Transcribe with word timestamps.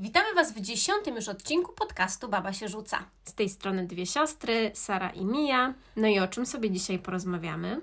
Witamy 0.00 0.34
Was 0.34 0.52
w 0.52 0.60
dziesiątym 0.60 1.16
już 1.16 1.28
odcinku 1.28 1.72
podcastu 1.72 2.28
Baba 2.28 2.52
się 2.52 2.68
rzuca. 2.68 3.04
Z 3.24 3.34
tej 3.34 3.48
strony 3.48 3.86
dwie 3.86 4.06
siostry, 4.06 4.70
Sara 4.74 5.10
i 5.10 5.24
Mia. 5.24 5.74
No 5.96 6.08
i 6.08 6.18
o 6.18 6.28
czym 6.28 6.46
sobie 6.46 6.70
dzisiaj 6.70 6.98
porozmawiamy? 6.98 7.80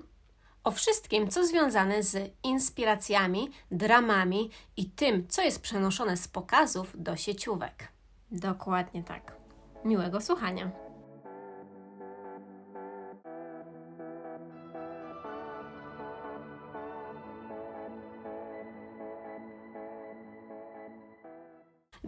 O 0.64 0.70
wszystkim, 0.70 1.28
co 1.28 1.46
związane 1.46 2.02
z 2.02 2.32
inspiracjami, 2.42 3.50
dramami 3.70 4.50
i 4.76 4.90
tym, 4.90 5.28
co 5.28 5.42
jest 5.42 5.62
przenoszone 5.62 6.16
z 6.16 6.28
pokazów 6.28 6.92
do 6.94 7.16
sieciówek. 7.16 7.88
Dokładnie 8.30 9.02
tak. 9.02 9.36
Miłego 9.84 10.20
słuchania. 10.20 10.70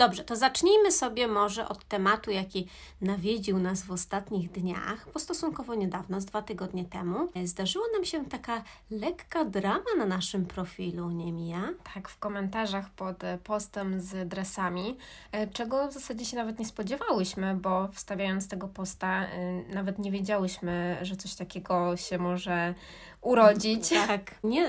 Dobrze, 0.01 0.25
to 0.25 0.37
zacznijmy 0.37 0.93
sobie 0.93 1.29
może 1.29 1.69
od 1.69 1.85
tematu, 1.85 2.31
jaki 2.31 2.67
nawiedził 3.01 3.59
nas 3.59 3.83
w 3.83 3.91
ostatnich 3.91 4.51
dniach, 4.51 5.07
bo 5.15 5.21
stosunkowo 5.21 5.75
niedawno, 5.75 6.21
z 6.21 6.25
dwa 6.25 6.43
tygodnie 6.43 6.85
temu, 6.85 7.29
zdarzyła 7.45 7.85
nam 7.93 8.05
się 8.05 8.25
taka 8.25 8.63
lekka 8.91 9.45
drama 9.45 9.95
na 9.99 10.07
naszym 10.07 10.47
profilu, 10.47 11.11
nie 11.11 11.33
Mija? 11.33 11.69
Tak, 11.95 12.09
w 12.09 12.19
komentarzach 12.19 12.91
pod 12.91 13.23
postem 13.45 14.01
z 14.01 14.29
dresami, 14.29 14.97
e, 15.33 15.47
czego 15.47 15.89
w 15.89 15.93
zasadzie 15.93 16.25
się 16.25 16.37
nawet 16.37 16.59
nie 16.59 16.67
spodziewałyśmy, 16.67 17.55
bo 17.55 17.89
wstawiając 17.93 18.49
tego 18.49 18.69
posta 18.69 19.27
e, 19.27 19.63
nawet 19.75 19.99
nie 19.99 20.11
wiedziałyśmy, 20.11 20.99
że 21.03 21.17
coś 21.17 21.35
takiego 21.35 21.97
się 21.97 22.19
może 22.19 22.75
urodzić. 23.21 23.89
Tak, 23.89 24.35
nie 24.45 24.69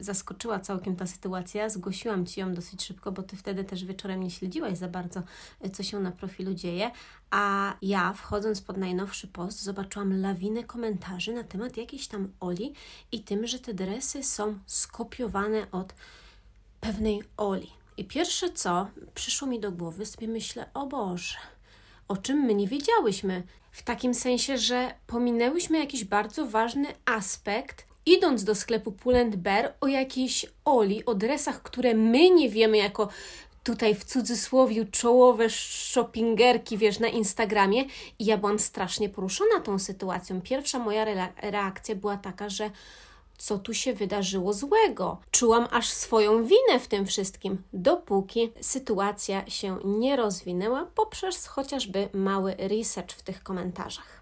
zaskoczyła 0.00 0.60
całkiem 0.60 0.96
ta 0.96 1.06
sytuacja. 1.06 1.68
Zgłosiłam 1.68 2.26
Ci 2.26 2.40
ją 2.40 2.54
dosyć 2.54 2.84
szybko, 2.84 3.12
bo 3.12 3.22
Ty 3.22 3.36
wtedy 3.36 3.64
też 3.64 3.84
wieczorem 3.84 4.22
nie 4.22 4.30
śledziłaś 4.30 4.78
za 4.78 4.88
bardzo, 4.88 5.22
e, 5.60 5.70
co 5.70 5.82
się 5.82 6.00
na 6.00 6.10
profilu 6.10 6.54
dzieje. 6.54 6.90
A 7.30 7.74
ja, 7.82 8.12
wchodząc 8.12 8.60
pod 8.62 8.76
najnowszy 8.76 9.28
post, 9.28 9.62
zobaczyłam 9.62 10.20
lawinę 10.20 10.64
komentarzy 10.64 11.32
na 11.32 11.44
temat 11.44 11.76
jakiejś 11.76 12.08
tam 12.08 12.28
Oli 12.40 12.72
i 13.12 13.22
tym, 13.22 13.46
że 13.46 13.58
te 13.58 13.74
dresy 13.74 14.22
są 14.22 14.58
skopiowane 14.66 15.70
od 15.72 15.94
pewnej 16.80 17.22
Oli. 17.36 17.70
I 17.96 18.04
pierwsze 18.04 18.52
co 18.52 18.88
przyszło 19.14 19.48
mi 19.48 19.60
do 19.60 19.72
głowy, 19.72 20.06
sobie 20.06 20.28
myślę, 20.28 20.70
o 20.74 20.86
Boże, 20.86 21.36
o 22.08 22.16
czym 22.16 22.38
my 22.38 22.54
nie 22.54 22.68
wiedziałyśmy. 22.68 23.42
W 23.72 23.82
takim 23.82 24.14
sensie, 24.14 24.58
że 24.58 24.94
pominęłyśmy 25.06 25.78
jakiś 25.78 26.04
bardzo 26.04 26.46
ważny 26.46 26.88
aspekt 27.04 27.89
idąc 28.10 28.44
do 28.44 28.54
sklepu 28.54 28.92
Pull 28.92 29.14
Bear 29.36 29.74
o 29.80 29.86
jakiejś 29.86 30.46
Oli, 30.64 31.04
o 31.04 31.14
dresach, 31.14 31.62
które 31.62 31.94
my 31.94 32.30
nie 32.30 32.48
wiemy 32.48 32.76
jako 32.76 33.08
tutaj 33.64 33.94
w 33.94 34.04
cudzysłowie 34.04 34.84
czołowe 34.84 35.50
shoppingerki, 35.50 36.78
wiesz, 36.78 36.98
na 36.98 37.08
Instagramie 37.08 37.84
i 38.18 38.24
ja 38.24 38.38
byłam 38.38 38.58
strasznie 38.58 39.08
poruszona 39.08 39.60
tą 39.60 39.78
sytuacją. 39.78 40.40
Pierwsza 40.40 40.78
moja 40.78 41.04
reakcja 41.42 41.94
była 41.94 42.16
taka, 42.16 42.48
że 42.48 42.70
co 43.38 43.58
tu 43.58 43.74
się 43.74 43.94
wydarzyło 43.94 44.52
złego. 44.52 45.20
Czułam 45.30 45.68
aż 45.70 45.88
swoją 45.88 46.44
winę 46.44 46.80
w 46.80 46.88
tym 46.88 47.06
wszystkim, 47.06 47.62
dopóki 47.72 48.52
sytuacja 48.60 49.50
się 49.50 49.78
nie 49.84 50.16
rozwinęła 50.16 50.86
poprzez 50.94 51.46
chociażby 51.46 52.08
mały 52.12 52.54
research 52.58 53.12
w 53.12 53.22
tych 53.22 53.42
komentarzach. 53.42 54.19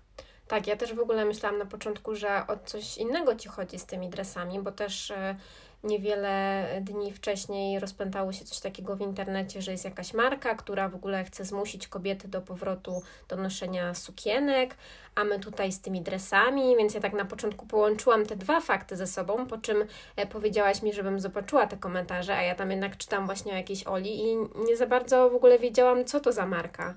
Tak, 0.48 0.66
ja 0.66 0.77
też 0.77 0.94
w 0.94 1.00
ogóle 1.00 1.24
myślałam 1.24 1.58
na 1.58 1.66
początku, 1.66 2.14
że 2.14 2.46
o 2.46 2.56
coś 2.64 2.98
innego 2.98 3.34
ci 3.34 3.48
chodzi 3.48 3.78
z 3.78 3.86
tymi 3.86 4.08
dresami, 4.08 4.60
bo 4.60 4.72
też 4.72 5.10
e, 5.10 5.36
niewiele 5.84 6.66
dni 6.80 7.12
wcześniej 7.12 7.78
rozpętało 7.78 8.32
się 8.32 8.44
coś 8.44 8.60
takiego 8.60 8.96
w 8.96 9.00
internecie, 9.00 9.62
że 9.62 9.72
jest 9.72 9.84
jakaś 9.84 10.14
marka, 10.14 10.55
która 10.55 10.88
w 10.88 10.94
ogóle 10.94 11.24
chce 11.24 11.44
zmusić 11.44 11.88
kobiety 11.88 12.28
do 12.28 12.40
powrotu 12.40 13.02
do 13.28 13.36
noszenia 13.36 13.94
sukienek, 13.94 14.77
a 15.14 15.24
my 15.24 15.38
tutaj 15.38 15.72
z 15.72 15.80
tymi 15.80 16.00
dresami, 16.00 16.77
więc 16.77 16.94
ja 16.94 17.00
tak 17.00 17.12
na 17.12 17.24
początku 17.24 17.66
połączyłam 17.66 18.27
te 18.27 18.36
dwa 18.36 18.61
fakty 18.61 18.96
ze 18.96 19.06
sobą, 19.06 19.46
po 19.46 19.58
czym 19.58 19.84
e, 20.17 20.27
powiedziałaś 20.27 20.83
mi, 20.83 20.92
żebym 20.92 21.20
zobaczyła 21.20 21.67
te 21.67 21.77
komentarze, 21.77 22.36
a 22.36 22.42
ja 22.42 22.55
tam 22.55 22.70
jednak 22.70 22.96
czytam 22.96 23.27
właśnie 23.27 23.52
o 23.52 23.56
jakiejś 23.56 23.86
Oli 23.86 24.20
i 24.20 24.36
nie 24.67 24.77
za 24.77 24.86
bardzo 24.86 25.30
w 25.30 25.34
ogóle 25.34 25.58
wiedziałam, 25.58 26.05
co 26.05 26.20
to 26.20 26.33
za 26.33 26.46
marka. 26.46 26.94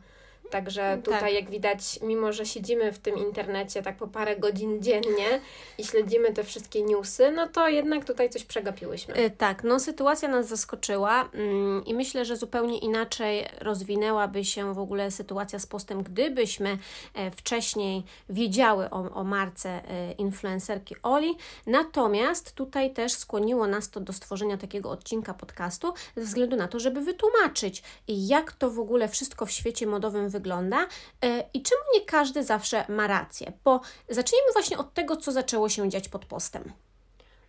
Także 0.51 1.01
tutaj, 1.03 1.19
tak. 1.19 1.33
jak 1.33 1.49
widać, 1.49 1.99
mimo 2.01 2.33
że 2.33 2.45
siedzimy 2.45 2.91
w 2.91 2.99
tym 2.99 3.17
internecie 3.17 3.81
tak 3.81 3.97
po 3.97 4.07
parę 4.07 4.35
godzin 4.37 4.81
dziennie 4.81 5.41
i 5.77 5.83
śledzimy 5.83 6.33
te 6.33 6.43
wszystkie 6.43 6.81
newsy, 6.81 7.31
no 7.31 7.47
to 7.47 7.69
jednak 7.69 8.05
tutaj 8.05 8.29
coś 8.29 8.43
przegapiłyśmy. 8.43 9.21
Yy, 9.21 9.29
tak, 9.29 9.63
no 9.63 9.79
sytuacja 9.79 10.29
nas 10.29 10.47
zaskoczyła 10.47 11.29
yy, 11.33 11.81
i 11.85 11.93
myślę, 11.93 12.25
że 12.25 12.37
zupełnie 12.37 12.77
inaczej 12.77 13.45
rozwinęłaby 13.59 14.45
się 14.45 14.73
w 14.73 14.79
ogóle 14.79 15.11
sytuacja 15.11 15.59
z 15.59 15.65
postem, 15.65 16.03
gdybyśmy 16.03 16.77
yy, 17.15 17.31
wcześniej 17.31 18.03
wiedziały 18.29 18.89
o, 18.89 19.11
o 19.13 19.23
marce 19.23 19.69
e, 19.69 20.11
influencerki 20.11 20.95
Oli. 21.03 21.35
Natomiast 21.67 22.53
tutaj 22.53 22.93
też 22.93 23.11
skłoniło 23.13 23.67
nas 23.67 23.89
to 23.89 23.99
do 23.99 24.13
stworzenia 24.13 24.57
takiego 24.57 24.89
odcinka 24.89 25.33
podcastu 25.33 25.93
ze 26.15 26.23
względu 26.23 26.55
na 26.55 26.67
to, 26.67 26.79
żeby 26.79 27.01
wytłumaczyć, 27.01 27.83
jak 28.07 28.51
to 28.51 28.69
w 28.69 28.79
ogóle 28.79 29.07
wszystko 29.07 29.45
w 29.45 29.51
świecie 29.51 29.87
modowym 29.87 30.29
wygląda 30.29 30.40
wygląda 30.41 30.87
e, 31.21 31.43
i 31.53 31.61
czemu 31.61 31.81
nie 31.93 32.05
każdy 32.05 32.43
zawsze 32.43 32.85
ma 32.89 33.07
rację. 33.07 33.53
Bo 33.63 33.81
zacznijmy 34.09 34.51
właśnie 34.53 34.77
od 34.77 34.93
tego, 34.93 35.17
co 35.17 35.31
zaczęło 35.31 35.69
się 35.69 35.89
dziać 35.89 36.09
pod 36.09 36.25
postem. 36.25 36.73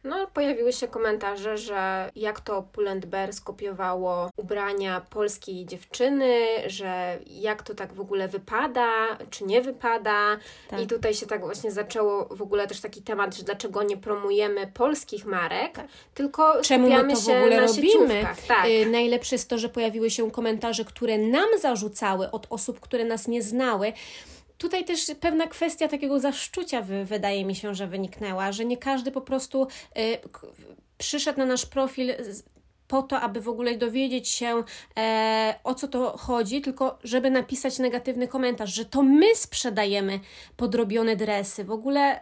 No, 0.04 0.26
pojawiły 0.34 0.72
się 0.72 0.88
komentarze, 0.88 1.58
że 1.58 2.10
jak 2.16 2.40
to 2.40 2.62
Pull&Bear 2.72 3.32
skopiowało 3.32 4.30
ubrania 4.36 5.00
polskiej 5.00 5.66
dziewczyny, 5.66 6.46
że 6.66 7.18
jak 7.26 7.62
to 7.62 7.74
tak 7.74 7.92
w 7.92 8.00
ogóle 8.00 8.28
wypada, 8.28 8.88
czy 9.30 9.44
nie 9.44 9.62
wypada. 9.62 10.36
Tak. 10.68 10.80
I 10.80 10.86
tutaj 10.86 11.14
się 11.14 11.26
tak 11.26 11.40
właśnie 11.40 11.72
zaczęło 11.72 12.28
w 12.30 12.42
ogóle 12.42 12.66
też 12.66 12.80
taki 12.80 13.02
temat, 13.02 13.36
że 13.36 13.42
dlaczego 13.42 13.82
nie 13.82 13.96
promujemy 13.96 14.66
polskich 14.66 15.26
marek, 15.26 15.74
tak. 15.74 15.86
tylko 16.14 16.62
Czemu 16.62 16.88
my 16.88 17.14
to 17.14 17.20
w 17.20 17.28
ogóle 17.28 17.60
robimy? 17.60 18.26
Tak. 18.48 18.68
Yy, 18.68 18.86
najlepsze 18.86 19.34
jest 19.34 19.48
to, 19.48 19.58
że 19.58 19.68
pojawiły 19.68 20.10
się 20.10 20.30
komentarze, 20.30 20.84
które 20.84 21.18
nam 21.18 21.48
zarzucały 21.60 22.30
od 22.30 22.46
osób, 22.50 22.80
które 22.80 23.04
nas 23.04 23.28
nie 23.28 23.42
znały, 23.42 23.92
tutaj 24.58 24.84
też 24.84 25.06
pewna 25.20 25.46
kwestia 25.46 25.88
takiego 25.88 26.20
zaszczucia 26.20 26.82
wy, 26.82 27.04
wydaje 27.04 27.44
mi 27.44 27.54
się, 27.54 27.74
że 27.74 27.86
wyniknęła, 27.86 28.52
że 28.52 28.64
nie 28.64 28.76
każdy 28.76 29.12
po 29.12 29.20
prostu 29.20 29.66
y, 29.98 30.18
przyszedł 30.98 31.38
na 31.38 31.46
nasz 31.46 31.66
profil 31.66 32.12
po 32.92 33.02
to, 33.02 33.20
aby 33.20 33.40
w 33.40 33.48
ogóle 33.48 33.76
dowiedzieć 33.76 34.28
się 34.28 34.62
e, 34.98 35.54
o 35.64 35.74
co 35.74 35.88
to 35.88 36.16
chodzi, 36.18 36.60
tylko 36.60 36.98
żeby 37.04 37.30
napisać 37.30 37.78
negatywny 37.78 38.28
komentarz, 38.28 38.74
że 38.74 38.84
to 38.84 39.02
my 39.02 39.36
sprzedajemy 39.36 40.20
podrobione 40.56 41.16
dresy. 41.16 41.64
W 41.64 41.70
ogóle 41.70 42.20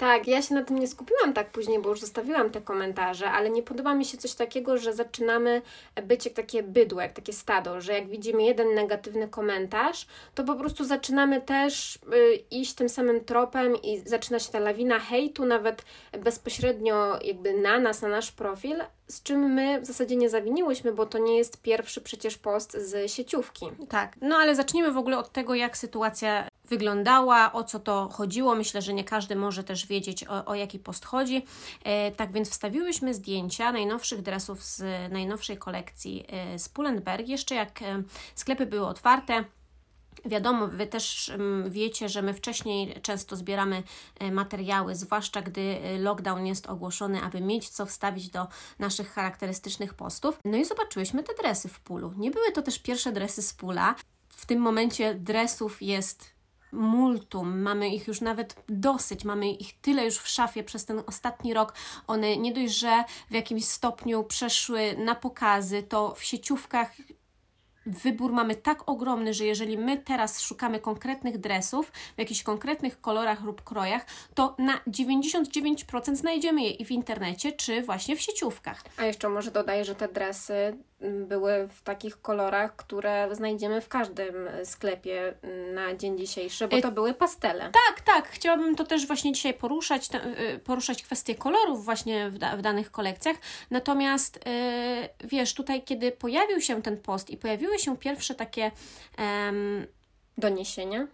tak, 0.00 0.26
ja 0.26 0.42
się 0.42 0.54
na 0.54 0.64
tym 0.64 0.78
nie 0.78 0.88
skupiłam 0.88 1.32
tak 1.32 1.50
później, 1.50 1.78
bo 1.78 1.88
już 1.88 2.00
zostawiłam 2.00 2.50
te 2.50 2.60
komentarze, 2.60 3.30
ale 3.30 3.50
nie 3.50 3.62
podoba 3.62 3.94
mi 3.94 4.04
się 4.04 4.18
coś 4.18 4.34
takiego, 4.34 4.78
że 4.78 4.92
zaczynamy 4.92 5.62
być 6.02 6.24
jak 6.24 6.34
takie 6.34 6.62
bydło, 6.62 7.00
jak 7.00 7.12
takie 7.12 7.32
stado, 7.32 7.80
że 7.80 7.92
jak 7.92 8.08
widzimy 8.08 8.42
jeden 8.42 8.74
negatywny 8.74 9.28
komentarz, 9.28 10.06
to 10.34 10.44
po 10.44 10.54
prostu 10.54 10.84
zaczynamy 10.84 11.40
też 11.40 11.96
y, 11.96 12.34
iść 12.50 12.74
tym 12.74 12.88
samym 12.88 13.24
tropem 13.24 13.82
i 13.82 13.98
zaczyna 13.98 14.38
się 14.38 14.52
ta 14.52 14.58
lawina 14.58 14.98
hejtu, 14.98 15.44
nawet 15.44 15.82
bezpośrednio 16.18 17.18
jakby 17.22 17.54
na 17.54 17.78
nas, 17.78 18.02
na 18.02 18.08
nasz 18.08 18.32
profil, 18.32 18.76
z 19.08 19.22
czym 19.22 19.40
my 19.40 19.80
w 19.80 19.86
zasadzie 19.86 20.16
nie 20.16 20.30
zawiniłyśmy, 20.30 20.92
bo 20.92 21.06
to 21.06 21.18
nie 21.18 21.36
jest 21.36 21.62
pierwszy 21.62 22.00
przecież 22.00 22.38
post 22.38 22.72
z 22.72 23.12
sieciówki. 23.12 23.66
Tak, 23.88 24.16
no 24.20 24.36
ale 24.36 24.54
zacznijmy 24.54 24.92
w 24.92 24.98
ogóle 24.98 25.18
od 25.18 25.32
tego, 25.32 25.54
jak 25.54 25.76
sytuacja 25.76 26.49
wyglądała, 26.70 27.52
o 27.52 27.64
co 27.64 27.80
to 27.80 28.08
chodziło. 28.12 28.54
Myślę, 28.54 28.82
że 28.82 28.94
nie 28.94 29.04
każdy 29.04 29.36
może 29.36 29.64
też 29.64 29.86
wiedzieć, 29.86 30.24
o, 30.24 30.44
o 30.44 30.54
jaki 30.54 30.78
post 30.78 31.04
chodzi. 31.04 31.44
E, 31.84 32.12
tak 32.12 32.32
więc 32.32 32.50
wstawiłyśmy 32.50 33.14
zdjęcia 33.14 33.72
najnowszych 33.72 34.22
dresów 34.22 34.64
z 34.64 34.82
najnowszej 35.12 35.58
kolekcji 35.58 36.24
e, 36.28 36.58
z 36.58 36.68
Pull&Bear. 36.68 37.20
Jeszcze 37.20 37.54
jak 37.54 37.82
e, 37.82 38.02
sklepy 38.34 38.66
były 38.66 38.86
otwarte, 38.86 39.44
Wiadomo, 40.24 40.68
Wy 40.68 40.86
też 40.86 41.32
wiecie, 41.68 42.08
że 42.08 42.22
my 42.22 42.34
wcześniej 42.34 43.00
często 43.02 43.36
zbieramy 43.36 43.82
materiały, 44.32 44.94
zwłaszcza 44.94 45.42
gdy 45.42 45.78
lockdown 45.98 46.46
jest 46.46 46.66
ogłoszony, 46.66 47.22
aby 47.22 47.40
mieć 47.40 47.68
co 47.68 47.86
wstawić 47.86 48.28
do 48.28 48.46
naszych 48.78 49.12
charakterystycznych 49.12 49.94
postów. 49.94 50.38
No 50.44 50.56
i 50.56 50.64
zobaczyłyśmy 50.64 51.22
te 51.22 51.34
dresy 51.34 51.68
w 51.68 51.80
pulu. 51.80 52.12
Nie 52.16 52.30
były 52.30 52.52
to 52.52 52.62
też 52.62 52.78
pierwsze 52.78 53.12
dresy 53.12 53.42
z 53.42 53.52
pula. 53.52 53.94
W 54.28 54.46
tym 54.46 54.60
momencie 54.60 55.14
dresów 55.14 55.82
jest 55.82 56.39
multum, 56.72 57.62
mamy 57.62 57.88
ich 57.88 58.08
już 58.08 58.20
nawet 58.20 58.56
dosyć, 58.68 59.24
mamy 59.24 59.50
ich 59.50 59.80
tyle 59.80 60.04
już 60.04 60.18
w 60.18 60.28
szafie 60.28 60.64
przez 60.64 60.84
ten 60.84 61.02
ostatni 61.06 61.54
rok. 61.54 61.74
One 62.06 62.36
nie 62.36 62.52
dość, 62.52 62.74
że 62.74 63.04
w 63.30 63.34
jakimś 63.34 63.64
stopniu 63.64 64.24
przeszły 64.24 64.96
na 64.98 65.14
pokazy, 65.14 65.82
to 65.82 66.14
w 66.14 66.24
sieciówkach 66.24 66.92
wybór 67.86 68.32
mamy 68.32 68.56
tak 68.56 68.88
ogromny, 68.88 69.34
że 69.34 69.44
jeżeli 69.44 69.78
my 69.78 69.98
teraz 69.98 70.40
szukamy 70.40 70.80
konkretnych 70.80 71.38
dresów 71.38 71.92
w 72.16 72.18
jakichś 72.18 72.42
konkretnych 72.42 73.00
kolorach 73.00 73.42
lub 73.42 73.62
krojach, 73.62 74.06
to 74.34 74.54
na 74.58 74.80
99% 74.88 76.14
znajdziemy 76.14 76.62
je 76.62 76.70
i 76.70 76.84
w 76.84 76.90
internecie, 76.90 77.52
czy 77.52 77.82
właśnie 77.82 78.16
w 78.16 78.20
sieciówkach. 78.20 78.84
A 78.96 79.04
jeszcze 79.04 79.28
może 79.28 79.50
dodaję, 79.50 79.84
że 79.84 79.94
te 79.94 80.08
dresy 80.08 80.78
były 81.00 81.68
w 81.68 81.82
takich 81.82 82.22
kolorach, 82.22 82.76
które 82.76 83.28
znajdziemy 83.32 83.80
w 83.80 83.88
każdym 83.88 84.34
sklepie 84.64 85.34
na 85.74 85.94
dzień 85.94 86.18
dzisiejszy, 86.18 86.68
bo 86.68 86.80
to 86.80 86.92
były 86.92 87.14
pastele. 87.14 87.60
Tak, 87.60 88.00
tak. 88.04 88.28
Chciałabym 88.28 88.76
to 88.76 88.84
też 88.84 89.06
właśnie 89.06 89.32
dzisiaj 89.32 89.54
poruszać, 89.54 90.08
te, 90.08 90.20
poruszać 90.64 91.02
kwestię 91.02 91.34
kolorów 91.34 91.84
właśnie 91.84 92.30
w, 92.30 92.38
da, 92.38 92.56
w 92.56 92.62
danych 92.62 92.90
kolekcjach. 92.90 93.36
Natomiast 93.70 94.40
yy, 94.46 95.28
wiesz, 95.28 95.54
tutaj 95.54 95.82
kiedy 95.82 96.12
pojawił 96.12 96.60
się 96.60 96.82
ten 96.82 96.96
post 96.96 97.30
i 97.30 97.36
pojawiły 97.36 97.78
się 97.78 97.96
pierwsze 97.96 98.34
takie 98.34 98.70
um, 99.18 99.86
doniesienia 100.38 101.06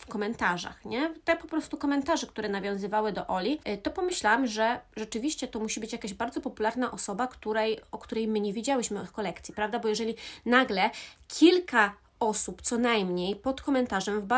w 0.00 0.06
komentarzach, 0.06 0.84
nie? 0.84 1.14
Te 1.24 1.36
po 1.36 1.48
prostu 1.48 1.76
komentarze, 1.76 2.26
które 2.26 2.48
nawiązywały 2.48 3.12
do 3.12 3.26
Oli, 3.26 3.60
y, 3.68 3.78
to 3.78 3.90
pomyślałam, 3.90 4.46
że 4.46 4.80
rzeczywiście 4.96 5.48
to 5.48 5.58
musi 5.58 5.80
być 5.80 5.92
jakaś 5.92 6.14
bardzo 6.14 6.40
popularna 6.40 6.90
osoba, 6.90 7.26
której, 7.26 7.80
o 7.92 7.98
której 7.98 8.28
my 8.28 8.40
nie 8.40 8.52
wiedziałyśmy 8.52 9.06
w 9.06 9.12
kolekcji, 9.12 9.54
prawda? 9.54 9.78
Bo 9.78 9.88
jeżeli 9.88 10.14
nagle 10.46 10.90
kilka 11.28 11.94
osób 12.20 12.62
co 12.62 12.78
najmniej 12.78 13.36
pod 13.36 13.62
komentarzem, 13.62 14.28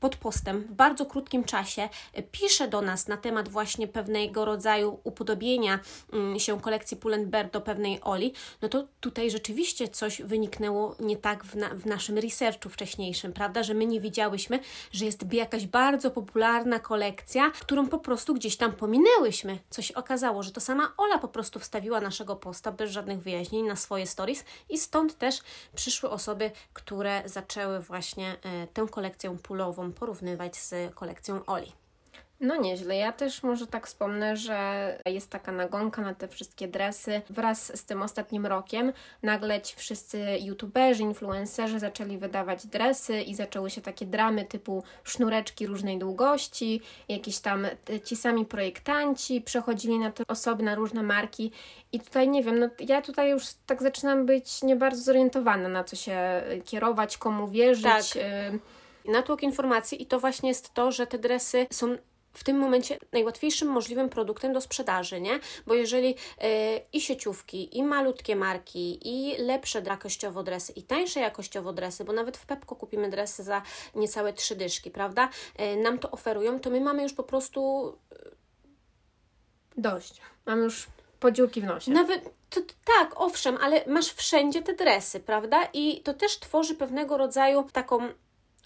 pod 0.00 0.16
postem 0.16 0.60
w 0.60 0.72
bardzo 0.72 1.06
krótkim 1.06 1.44
czasie 1.44 1.88
e, 2.12 2.22
pisze 2.22 2.68
do 2.68 2.82
nas 2.82 3.08
na 3.08 3.16
temat 3.16 3.48
właśnie 3.48 3.88
pewnego 3.88 4.44
rodzaju 4.44 5.00
upodobienia 5.04 5.80
mm, 6.12 6.40
się 6.40 6.60
kolekcji 6.60 6.96
Pull&Bear 6.96 7.50
do 7.50 7.60
pewnej 7.60 8.00
Oli, 8.02 8.32
no 8.62 8.68
to 8.68 8.84
tutaj 9.00 9.30
rzeczywiście 9.30 9.88
coś 9.88 10.22
wyniknęło 10.22 10.96
nie 11.00 11.16
tak 11.16 11.44
w, 11.44 11.54
na, 11.54 11.68
w 11.68 11.86
naszym 11.86 12.18
researchu 12.18 12.68
wcześniejszym, 12.68 13.32
prawda, 13.32 13.62
że 13.62 13.74
my 13.74 13.86
nie 13.86 14.00
wiedziałyśmy, 14.00 14.60
że 14.92 15.04
jest 15.04 15.32
jakaś 15.32 15.66
bardzo 15.66 16.10
popularna 16.10 16.80
kolekcja, 16.80 17.50
którą 17.50 17.88
po 17.88 17.98
prostu 17.98 18.34
gdzieś 18.34 18.56
tam 18.56 18.72
pominęłyśmy. 18.72 19.58
Coś 19.70 19.90
okazało, 19.90 20.42
że 20.42 20.52
to 20.52 20.60
sama 20.60 20.92
Ola 20.96 21.18
po 21.18 21.28
prostu 21.28 21.58
wstawiła 21.58 22.00
naszego 22.00 22.36
posta 22.36 22.72
bez 22.72 22.90
żadnych 22.90 23.22
wyjaśnień 23.22 23.66
na 23.66 23.76
swoje 23.76 24.06
stories 24.06 24.44
i 24.68 24.78
stąd 24.78 25.18
też 25.18 25.40
przyszły 25.74 26.10
osoby, 26.10 26.50
które 26.72 27.22
zaczęły 27.24 27.80
właśnie 27.80 28.36
e, 28.42 28.66
tę 28.66 28.86
kolekcję 28.90 29.38
pulową 29.38 29.92
porównywać 29.92 30.56
z 30.56 30.94
kolekcją 30.94 31.44
Oli. 31.46 31.72
No 32.44 32.56
nieźle. 32.56 32.96
Ja 32.96 33.12
też 33.12 33.42
może 33.42 33.66
tak 33.66 33.86
wspomnę, 33.86 34.36
że 34.36 34.98
jest 35.06 35.30
taka 35.30 35.52
nagonka 35.52 36.02
na 36.02 36.14
te 36.14 36.28
wszystkie 36.28 36.68
dresy. 36.68 37.22
Wraz 37.30 37.78
z 37.78 37.84
tym 37.84 38.02
ostatnim 38.02 38.46
rokiem 38.46 38.92
nagle 39.22 39.60
ci 39.60 39.76
wszyscy 39.76 40.18
youtuberzy, 40.40 41.02
influencerzy 41.02 41.78
zaczęli 41.78 42.18
wydawać 42.18 42.66
dresy 42.66 43.22
i 43.22 43.34
zaczęły 43.34 43.70
się 43.70 43.80
takie 43.80 44.06
dramy 44.06 44.44
typu 44.44 44.82
sznureczki 45.04 45.66
różnej 45.66 45.98
długości, 45.98 46.80
jakieś 47.08 47.38
tam 47.38 47.66
ci 48.04 48.16
sami 48.16 48.44
projektanci 48.44 49.40
przechodzili 49.40 49.98
na 49.98 50.10
te 50.10 50.24
osoby, 50.28 50.62
na 50.62 50.74
różne 50.74 51.02
marki 51.02 51.52
i 51.92 52.00
tutaj 52.00 52.28
nie 52.28 52.42
wiem, 52.42 52.58
no 52.58 52.68
ja 52.80 53.02
tutaj 53.02 53.30
już 53.30 53.44
tak 53.66 53.82
zaczynam 53.82 54.26
być 54.26 54.62
nie 54.62 54.76
bardzo 54.76 55.02
zorientowana 55.02 55.68
na 55.68 55.84
co 55.84 55.96
się 55.96 56.42
kierować, 56.64 57.18
komu 57.18 57.48
wierzyć. 57.48 57.84
Tak. 58.12 58.16
Y 58.16 58.84
natłok 59.04 59.42
informacji 59.42 60.02
i 60.02 60.06
to 60.06 60.20
właśnie 60.20 60.48
jest 60.48 60.74
to, 60.74 60.92
że 60.92 61.06
te 61.06 61.18
dresy 61.18 61.66
są 61.72 61.96
w 62.34 62.44
tym 62.44 62.58
momencie 62.58 62.98
najłatwiejszym 63.12 63.68
możliwym 63.68 64.08
produktem 64.08 64.52
do 64.52 64.60
sprzedaży, 64.60 65.20
nie? 65.20 65.40
Bo 65.66 65.74
jeżeli 65.74 66.08
yy, 66.08 66.16
i 66.92 67.00
sieciówki, 67.00 67.78
i 67.78 67.82
malutkie 67.82 68.36
marki, 68.36 69.08
i 69.08 69.36
lepsze 69.38 69.82
jakościowo 69.86 70.42
dresy, 70.42 70.72
i 70.72 70.82
tańsze 70.82 71.20
jakościowo 71.20 71.72
dresy, 71.72 72.04
bo 72.04 72.12
nawet 72.12 72.36
w 72.36 72.46
Pepko 72.46 72.76
kupimy 72.76 73.10
dresy 73.10 73.42
za 73.42 73.62
niecałe 73.94 74.32
trzy 74.32 74.56
dyszki, 74.56 74.90
prawda? 74.90 75.28
Yy, 75.58 75.76
nam 75.76 75.98
to 75.98 76.10
oferują, 76.10 76.60
to 76.60 76.70
my 76.70 76.80
mamy 76.80 77.02
już 77.02 77.12
po 77.12 77.22
prostu 77.22 77.92
dość. 79.76 80.20
Mamy 80.46 80.62
już 80.62 80.86
podziurki 81.20 81.60
w 81.60 81.64
nosie. 81.64 81.92
Nawet 81.92 82.30
to, 82.50 82.60
tak, 82.84 83.20
owszem, 83.20 83.58
ale 83.60 83.84
masz 83.86 84.12
wszędzie 84.12 84.62
te 84.62 84.74
dresy, 84.74 85.20
prawda? 85.20 85.68
I 85.72 86.00
to 86.00 86.14
też 86.14 86.38
tworzy 86.38 86.74
pewnego 86.74 87.16
rodzaju 87.16 87.66
taką 87.72 88.08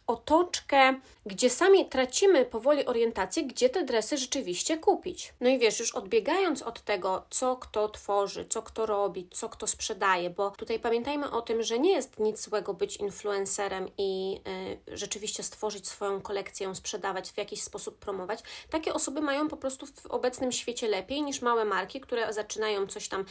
otoczkę, 0.09 1.01
gdzie 1.27 1.51
sami 1.51 1.89
tracimy 1.89 2.45
powoli 2.45 2.87
orientację, 2.87 3.45
gdzie 3.45 3.69
te 3.69 3.85
dresy 3.85 4.17
rzeczywiście 4.17 4.79
kupić. 4.79 5.35
No 5.41 5.49
i 5.49 5.59
wiesz, 5.59 5.81
już 5.81 5.95
odbiegając 5.95 6.63
od 6.63 6.81
tego, 6.81 7.27
co 7.31 7.57
kto 7.57 7.89
tworzy, 7.89 8.45
co 8.45 8.63
kto 8.63 8.87
robi, 8.87 9.29
co 9.31 9.49
kto 9.49 9.67
sprzedaje, 9.67 10.31
bo 10.31 10.51
tutaj 10.51 10.81
pamiętajmy 10.81 11.31
o 11.31 11.43
tym, 11.43 11.63
że 11.63 11.79
nie 11.79 11.93
jest 11.93 12.19
nic 12.19 12.41
złego 12.41 12.75
być 12.75 12.97
influencerem 12.97 13.89
i 13.99 14.41
y, 14.89 14.97
rzeczywiście 14.97 15.43
stworzyć 15.43 15.89
swoją 15.89 16.21
kolekcję, 16.21 16.75
sprzedawać, 16.75 17.33
w 17.33 17.39
jakiś 17.39 17.63
sposób 17.63 17.99
promować. 17.99 18.41
Takie 18.71 18.95
osoby 18.95 19.21
mają 19.21 19.49
po 19.49 19.57
prostu 19.57 19.87
w 19.87 20.07
obecnym 20.07 20.53
świecie 20.53 20.89
lepiej 20.89 21.23
niż 21.23 21.43
małe 21.43 21.65
marki, 21.65 22.01
które 22.01 22.33
zaczynają 22.33 22.87
coś 22.87 23.09
tam 23.09 23.25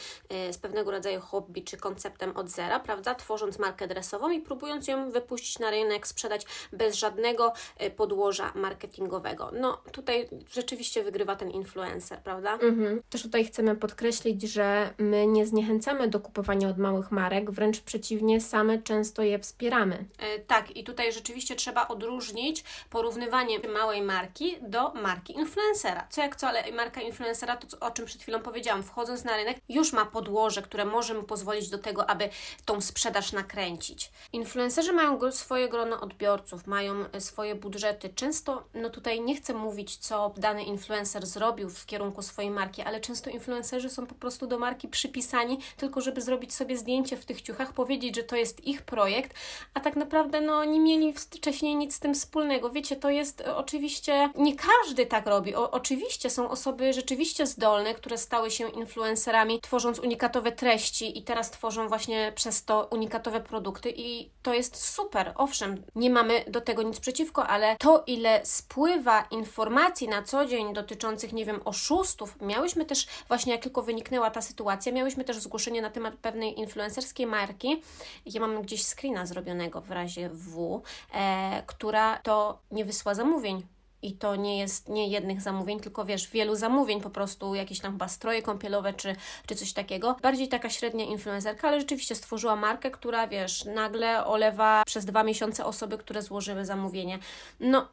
y, 0.48 0.52
z 0.52 0.58
pewnego 0.58 0.90
rodzaju 0.90 1.20
hobby 1.20 1.62
czy 1.62 1.76
konceptem 1.76 2.36
od 2.36 2.48
zera, 2.48 2.80
prawda? 2.80 3.14
Tworząc 3.14 3.58
markę 3.58 3.88
dresową 3.88 4.30
i 4.30 4.40
próbując 4.40 4.88
ją 4.88 5.10
wypuścić 5.10 5.58
na 5.58 5.70
rynek, 5.70 6.06
sprzedać 6.06 6.46
bez 6.72 6.96
żadnego 6.96 7.52
e, 7.76 7.90
podłoża 7.90 8.52
marketingowego. 8.54 9.50
No 9.60 9.78
tutaj 9.92 10.28
rzeczywiście 10.52 11.04
wygrywa 11.04 11.36
ten 11.36 11.50
influencer, 11.50 12.18
prawda? 12.18 12.52
Mhm. 12.52 13.02
Też 13.10 13.22
tutaj 13.22 13.44
chcemy 13.44 13.76
podkreślić, 13.76 14.42
że 14.42 14.94
my 14.98 15.26
nie 15.26 15.46
zniechęcamy 15.46 16.08
do 16.08 16.20
kupowania 16.20 16.68
od 16.68 16.78
małych 16.78 17.10
marek, 17.10 17.50
wręcz 17.50 17.80
przeciwnie, 17.80 18.40
same 18.40 18.82
często 18.82 19.22
je 19.22 19.38
wspieramy. 19.38 20.04
E, 20.18 20.38
tak, 20.38 20.76
i 20.76 20.84
tutaj 20.84 21.12
rzeczywiście 21.12 21.56
trzeba 21.56 21.88
odróżnić 21.88 22.64
porównywanie 22.90 23.58
małej 23.68 24.02
marki 24.02 24.56
do 24.62 24.92
marki 24.92 25.32
influencera. 25.32 26.06
Co 26.10 26.20
jak 26.20 26.36
co, 26.36 26.48
ale 26.48 26.72
marka 26.72 27.00
influencera, 27.00 27.56
to 27.56 27.86
o 27.86 27.90
czym 27.90 28.06
przed 28.06 28.22
chwilą 28.22 28.40
powiedziałam, 28.40 28.82
wchodząc 28.82 29.24
na 29.24 29.36
rynek, 29.36 29.58
już 29.68 29.92
ma 29.92 30.04
podłoże, 30.04 30.62
które 30.62 30.84
może 30.84 31.14
mu 31.14 31.22
pozwolić 31.22 31.70
do 31.70 31.78
tego, 31.78 32.10
aby 32.10 32.28
tą 32.64 32.80
sprzedaż 32.80 33.32
nakręcić. 33.32 34.10
Influencerzy 34.32 34.92
mają 34.92 35.32
swoje 35.32 35.68
grono 35.68 36.00
odbiorców, 36.00 36.57
mają 36.66 36.94
e, 37.12 37.20
swoje 37.20 37.54
budżety. 37.54 38.08
Często, 38.08 38.64
no 38.74 38.90
tutaj 38.90 39.20
nie 39.20 39.36
chcę 39.36 39.54
mówić, 39.54 39.96
co 39.96 40.34
dany 40.36 40.64
influencer 40.64 41.26
zrobił 41.26 41.70
w 41.70 41.86
kierunku 41.86 42.22
swojej 42.22 42.50
marki, 42.50 42.82
ale 42.82 43.00
często 43.00 43.30
influencerzy 43.30 43.90
są 43.90 44.06
po 44.06 44.14
prostu 44.14 44.46
do 44.46 44.58
marki 44.58 44.88
przypisani, 44.88 45.58
tylko 45.76 46.00
żeby 46.00 46.20
zrobić 46.20 46.54
sobie 46.54 46.78
zdjęcie 46.78 47.16
w 47.16 47.24
tych 47.24 47.42
ciuchach, 47.42 47.72
powiedzieć, 47.72 48.16
że 48.16 48.22
to 48.22 48.36
jest 48.36 48.66
ich 48.66 48.82
projekt, 48.82 49.34
a 49.74 49.80
tak 49.80 49.96
naprawdę 49.96 50.40
no 50.40 50.64
nie 50.64 50.80
mieli 50.80 51.12
wcześniej 51.12 51.76
nic 51.76 51.94
z 51.94 52.00
tym 52.00 52.14
wspólnego. 52.14 52.70
Wiecie, 52.70 52.96
to 52.96 53.10
jest 53.10 53.40
e, 53.40 53.56
oczywiście, 53.56 54.30
nie 54.34 54.56
każdy 54.56 55.06
tak 55.06 55.26
robi. 55.26 55.54
O, 55.54 55.70
oczywiście 55.70 56.30
są 56.30 56.50
osoby 56.50 56.92
rzeczywiście 56.92 57.46
zdolne, 57.46 57.94
które 57.94 58.18
stały 58.18 58.50
się 58.50 58.68
influencerami, 58.68 59.60
tworząc 59.60 59.98
unikatowe 59.98 60.52
treści 60.52 61.18
i 61.18 61.22
teraz 61.22 61.50
tworzą 61.50 61.88
właśnie 61.88 62.32
przez 62.34 62.64
to 62.64 62.88
unikatowe 62.90 63.40
produkty 63.40 63.92
i 63.96 64.30
to 64.42 64.54
jest 64.54 64.84
super. 64.84 65.32
Owszem, 65.36 65.82
nie 65.94 66.10
mamy 66.10 66.44
do 66.50 66.60
tego 66.60 66.82
nic 66.82 67.00
przeciwko, 67.00 67.46
ale 67.46 67.76
to, 67.76 68.04
ile 68.06 68.40
spływa 68.44 69.22
informacji 69.30 70.08
na 70.08 70.22
co 70.22 70.46
dzień 70.46 70.74
dotyczących, 70.74 71.32
nie 71.32 71.44
wiem, 71.44 71.60
oszustów, 71.64 72.36
miałyśmy 72.40 72.84
też, 72.84 73.06
właśnie 73.28 73.52
jak 73.52 73.62
tylko 73.62 73.82
wyniknęła 73.82 74.30
ta 74.30 74.42
sytuacja, 74.42 74.92
miałyśmy 74.92 75.24
też 75.24 75.38
zgłoszenie 75.38 75.82
na 75.82 75.90
temat 75.90 76.14
pewnej 76.14 76.58
influencerskiej 76.58 77.26
marki. 77.26 77.82
Ja 78.26 78.40
mam 78.40 78.62
gdzieś 78.62 78.84
screena 78.84 79.26
zrobionego 79.26 79.80
w 79.80 79.90
razie 79.90 80.28
W, 80.28 80.82
e, 81.14 81.62
która 81.66 82.18
to 82.18 82.58
nie 82.70 82.84
wysła 82.84 83.14
zamówień 83.14 83.77
i 84.02 84.12
to 84.12 84.36
nie 84.36 84.58
jest 84.58 84.88
nie 84.88 85.08
jednych 85.08 85.40
zamówień, 85.40 85.80
tylko 85.80 86.04
wiesz, 86.04 86.28
wielu 86.28 86.54
zamówień, 86.54 87.00
po 87.00 87.10
prostu 87.10 87.54
jakieś 87.54 87.80
tam 87.80 87.92
chyba 87.92 88.08
stroje 88.08 88.42
kąpielowe 88.42 88.92
czy, 88.92 89.16
czy 89.46 89.54
coś 89.54 89.72
takiego. 89.72 90.16
Bardziej 90.22 90.48
taka 90.48 90.70
średnia 90.70 91.04
influencerka, 91.04 91.68
ale 91.68 91.80
rzeczywiście 91.80 92.14
stworzyła 92.14 92.56
markę, 92.56 92.90
która 92.90 93.26
wiesz, 93.26 93.64
nagle 93.64 94.24
olewa 94.24 94.82
przez 94.86 95.04
dwa 95.04 95.22
miesiące 95.22 95.64
osoby, 95.64 95.98
które 95.98 96.22
złożyły 96.22 96.64
zamówienie. 96.64 97.18
No, 97.60 97.88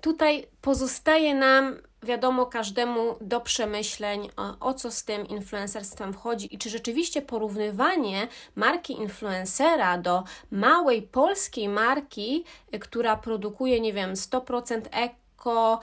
tutaj 0.00 0.46
pozostaje 0.60 1.34
nam 1.34 1.76
wiadomo 2.02 2.46
każdemu 2.46 3.16
do 3.20 3.40
przemyśleń, 3.40 4.28
o, 4.36 4.68
o, 4.68 4.74
co 4.74 4.90
z 4.90 5.04
tym 5.04 5.28
influencerstwem 5.28 6.12
wchodzi 6.12 6.54
i 6.54 6.58
czy 6.58 6.70
rzeczywiście 6.70 7.22
porównywanie 7.22 8.28
marki 8.54 8.92
influencera 8.92 9.98
do 9.98 10.24
małej 10.50 11.02
polskiej 11.02 11.68
marki, 11.68 12.44
która 12.80 13.16
produkuje, 13.16 13.80
nie 13.80 13.92
wiem, 13.92 14.14
100% 14.14 14.82
ek 15.46 15.80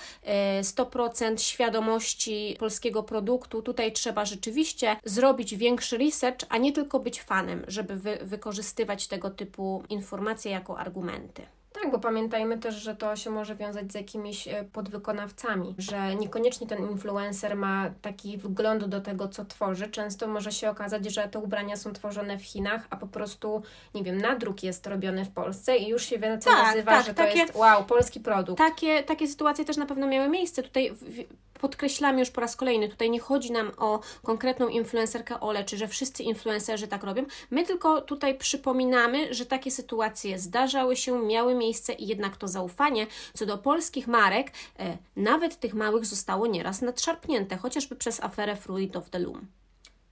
100% 0.61 1.33
e, 1.33 1.37
świadomości 1.37 2.55
polskiego 2.59 3.03
produktu. 3.03 3.61
Tutaj 3.61 3.91
trzeba 3.91 4.25
rzeczywiście 4.25 4.95
zrobić 5.05 5.55
większy 5.55 5.97
research, 5.97 6.45
a 6.49 6.57
nie 6.57 6.71
tylko 6.73 6.99
być 6.99 7.21
fanem, 7.21 7.63
żeby 7.67 7.95
wy 7.95 8.17
wykorzystywać 8.21 9.07
tego 9.07 9.29
typu 9.29 9.83
informacje 9.89 10.51
jako 10.51 10.79
argumenty. 10.79 11.58
Tak, 11.73 11.91
bo 11.91 11.99
pamiętajmy 11.99 12.57
też, 12.57 12.75
że 12.75 12.95
to 12.95 13.15
się 13.15 13.29
może 13.29 13.55
wiązać 13.55 13.91
z 13.91 13.95
jakimiś 13.95 14.47
e, 14.47 14.63
podwykonawcami, 14.63 15.75
że 15.77 16.15
niekoniecznie 16.15 16.67
ten 16.67 16.91
influencer 16.91 17.55
ma 17.55 17.89
taki 18.01 18.37
wgląd 18.37 18.85
do 18.85 19.01
tego, 19.01 19.27
co 19.27 19.45
tworzy. 19.45 19.87
Często 19.87 20.27
może 20.27 20.51
się 20.51 20.69
okazać, 20.69 21.05
że 21.05 21.27
te 21.27 21.39
ubrania 21.39 21.75
są 21.75 21.93
tworzone 21.93 22.37
w 22.37 22.43
Chinach, 22.43 22.87
a 22.89 22.97
po 22.97 23.07
prostu, 23.07 23.63
nie 23.95 24.03
wiem, 24.03 24.17
nadruk 24.17 24.63
jest 24.63 24.87
robiony 24.87 25.25
w 25.25 25.31
Polsce 25.31 25.77
i 25.77 25.87
już 25.87 26.05
się 26.05 26.19
więcej 26.19 26.53
tak, 26.53 26.67
nazywa, 26.67 26.91
tak, 26.91 27.05
że 27.05 27.13
to 27.13 27.23
takie, 27.23 27.39
jest 27.39 27.55
wow, 27.55 27.85
polski 27.85 28.19
produkt. 28.19 28.57
Takie, 28.57 29.03
takie 29.03 29.27
sytuacje 29.27 29.65
też 29.65 29.77
na 29.77 29.85
pewno 29.85 30.07
miały 30.07 30.29
miejsce. 30.29 30.63
Tutaj 30.63 30.91
w, 30.91 31.23
podkreślamy 31.59 32.19
już 32.19 32.29
po 32.29 32.41
raz 32.41 32.55
kolejny, 32.55 32.89
tutaj 32.89 33.09
nie 33.09 33.19
chodzi 33.19 33.51
nam 33.51 33.71
o 33.77 33.99
konkretną 34.23 34.67
influencerkę 34.67 35.39
Ole, 35.39 35.63
czy 35.63 35.77
że 35.77 35.87
wszyscy 35.87 36.23
influencerzy 36.23 36.87
tak 36.87 37.03
robią. 37.03 37.25
My 37.51 37.63
tylko 37.63 38.01
tutaj 38.01 38.37
przypominamy, 38.37 39.33
że 39.33 39.45
takie 39.45 39.71
sytuacje 39.71 40.39
zdarzały 40.39 40.95
się, 40.95 41.19
miały 41.19 41.55
miejsce 41.59 41.93
i 41.93 42.07
jednak 42.07 42.37
to 42.37 42.47
zaufanie 42.47 43.07
co 43.33 43.45
do 43.45 43.57
polskich 43.57 44.07
marek, 44.07 44.51
e, 44.79 44.97
nawet 45.15 45.59
tych 45.59 45.73
małych, 45.73 46.05
zostało 46.05 46.47
nieraz 46.47 46.81
nadszarpnięte, 46.81 47.57
chociażby 47.57 47.95
przez 47.95 48.23
aferę 48.23 48.55
Fruit 48.55 48.95
of 48.95 49.09
the 49.09 49.19
Loom. 49.19 49.47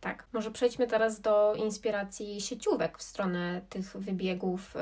Tak, 0.07 0.27
może 0.33 0.51
przejdźmy 0.51 0.87
teraz 0.87 1.21
do 1.21 1.55
inspiracji 1.55 2.41
sieciówek 2.41 2.97
w 2.97 3.01
stronę 3.01 3.61
tych 3.69 3.97
wybiegów 3.97 4.73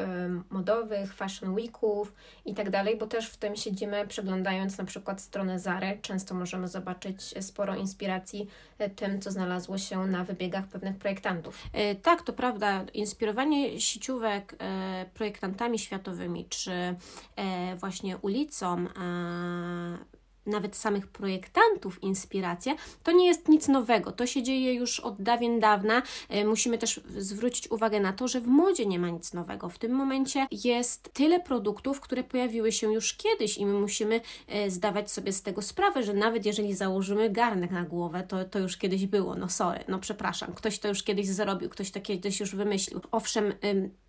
modowych, 0.49 1.13
fashion 1.13 1.53
weeków 1.53 2.13
i 2.45 2.53
tak 2.53 2.69
dalej, 2.69 2.97
bo 2.97 3.07
też 3.07 3.29
w 3.29 3.37
tym 3.37 3.55
siedzimy, 3.55 4.07
przeglądając 4.07 4.77
na 4.77 4.85
przykład 4.85 5.21
stronę 5.21 5.59
Zary, 5.59 5.99
często 6.01 6.35
możemy 6.35 6.67
zobaczyć 6.67 7.45
sporo 7.45 7.75
inspiracji 7.75 8.47
e, 8.77 8.89
tym, 8.89 9.21
co 9.21 9.31
znalazło 9.31 9.77
się 9.77 10.07
na 10.07 10.23
wybiegach 10.23 10.67
pewnych 10.67 10.97
projektantów. 10.97 11.63
E, 11.73 11.95
tak, 11.95 12.21
to 12.21 12.33
prawda. 12.33 12.85
Inspirowanie 12.93 13.81
sieciówek 13.81 14.55
e, 14.59 15.05
projektantami 15.13 15.79
światowymi, 15.79 16.45
czy 16.49 16.95
właśnie 17.79 18.17
ulicą, 18.17 18.85
nawet 20.45 20.75
samych 20.75 21.07
projektantów 21.07 22.03
inspiracja, 22.03 22.75
to 23.03 23.11
nie 23.11 23.27
jest 23.27 23.49
nic 23.49 23.67
nowego. 23.67 24.11
To 24.11 24.27
się 24.27 24.43
dzieje 24.43 24.73
już 24.73 24.99
od 24.99 25.21
dawien 25.21 25.59
dawna. 25.59 26.01
E, 26.29 26.45
musimy 26.45 26.77
też 26.77 27.01
zwrócić 27.17 27.71
uwagę 27.71 27.99
na 27.99 28.13
to, 28.13 28.27
że 28.27 28.41
w 28.41 28.47
modzie 28.47 28.85
nie 28.85 28.99
ma 28.99 29.09
nic 29.09 29.33
nowego. 29.33 29.69
W 29.69 29.77
tym 29.77 29.91
momencie 29.91 30.47
jest 30.51 31.13
tyle 31.13 31.39
produktów, 31.39 32.01
które 32.01 32.23
pojawiły 32.23 32.71
się 32.71 32.93
już 32.93 33.13
kiedyś 33.13 33.57
i 33.57 33.65
my 33.65 33.73
musimy 33.73 34.21
e, 34.47 34.71
zdawać 34.71 35.11
sobie 35.11 35.31
z 35.31 35.41
tego 35.41 35.61
sprawę, 35.61 36.03
że 36.03 36.13
nawet 36.13 36.45
jeżeli 36.45 36.73
założymy 36.73 37.29
garnek 37.29 37.71
na 37.71 37.83
głowę, 37.83 38.23
to, 38.27 38.45
to 38.45 38.59
już 38.59 38.77
kiedyś 38.77 39.05
było. 39.05 39.35
No 39.35 39.49
sorry, 39.49 39.83
no 39.87 39.99
przepraszam. 39.99 40.53
Ktoś 40.53 40.79
to 40.79 40.87
już 40.87 41.03
kiedyś 41.03 41.27
zrobił, 41.27 41.69
ktoś 41.69 41.91
to 41.91 42.01
kiedyś 42.01 42.39
już 42.39 42.55
wymyślił. 42.55 43.01
Owszem, 43.11 43.53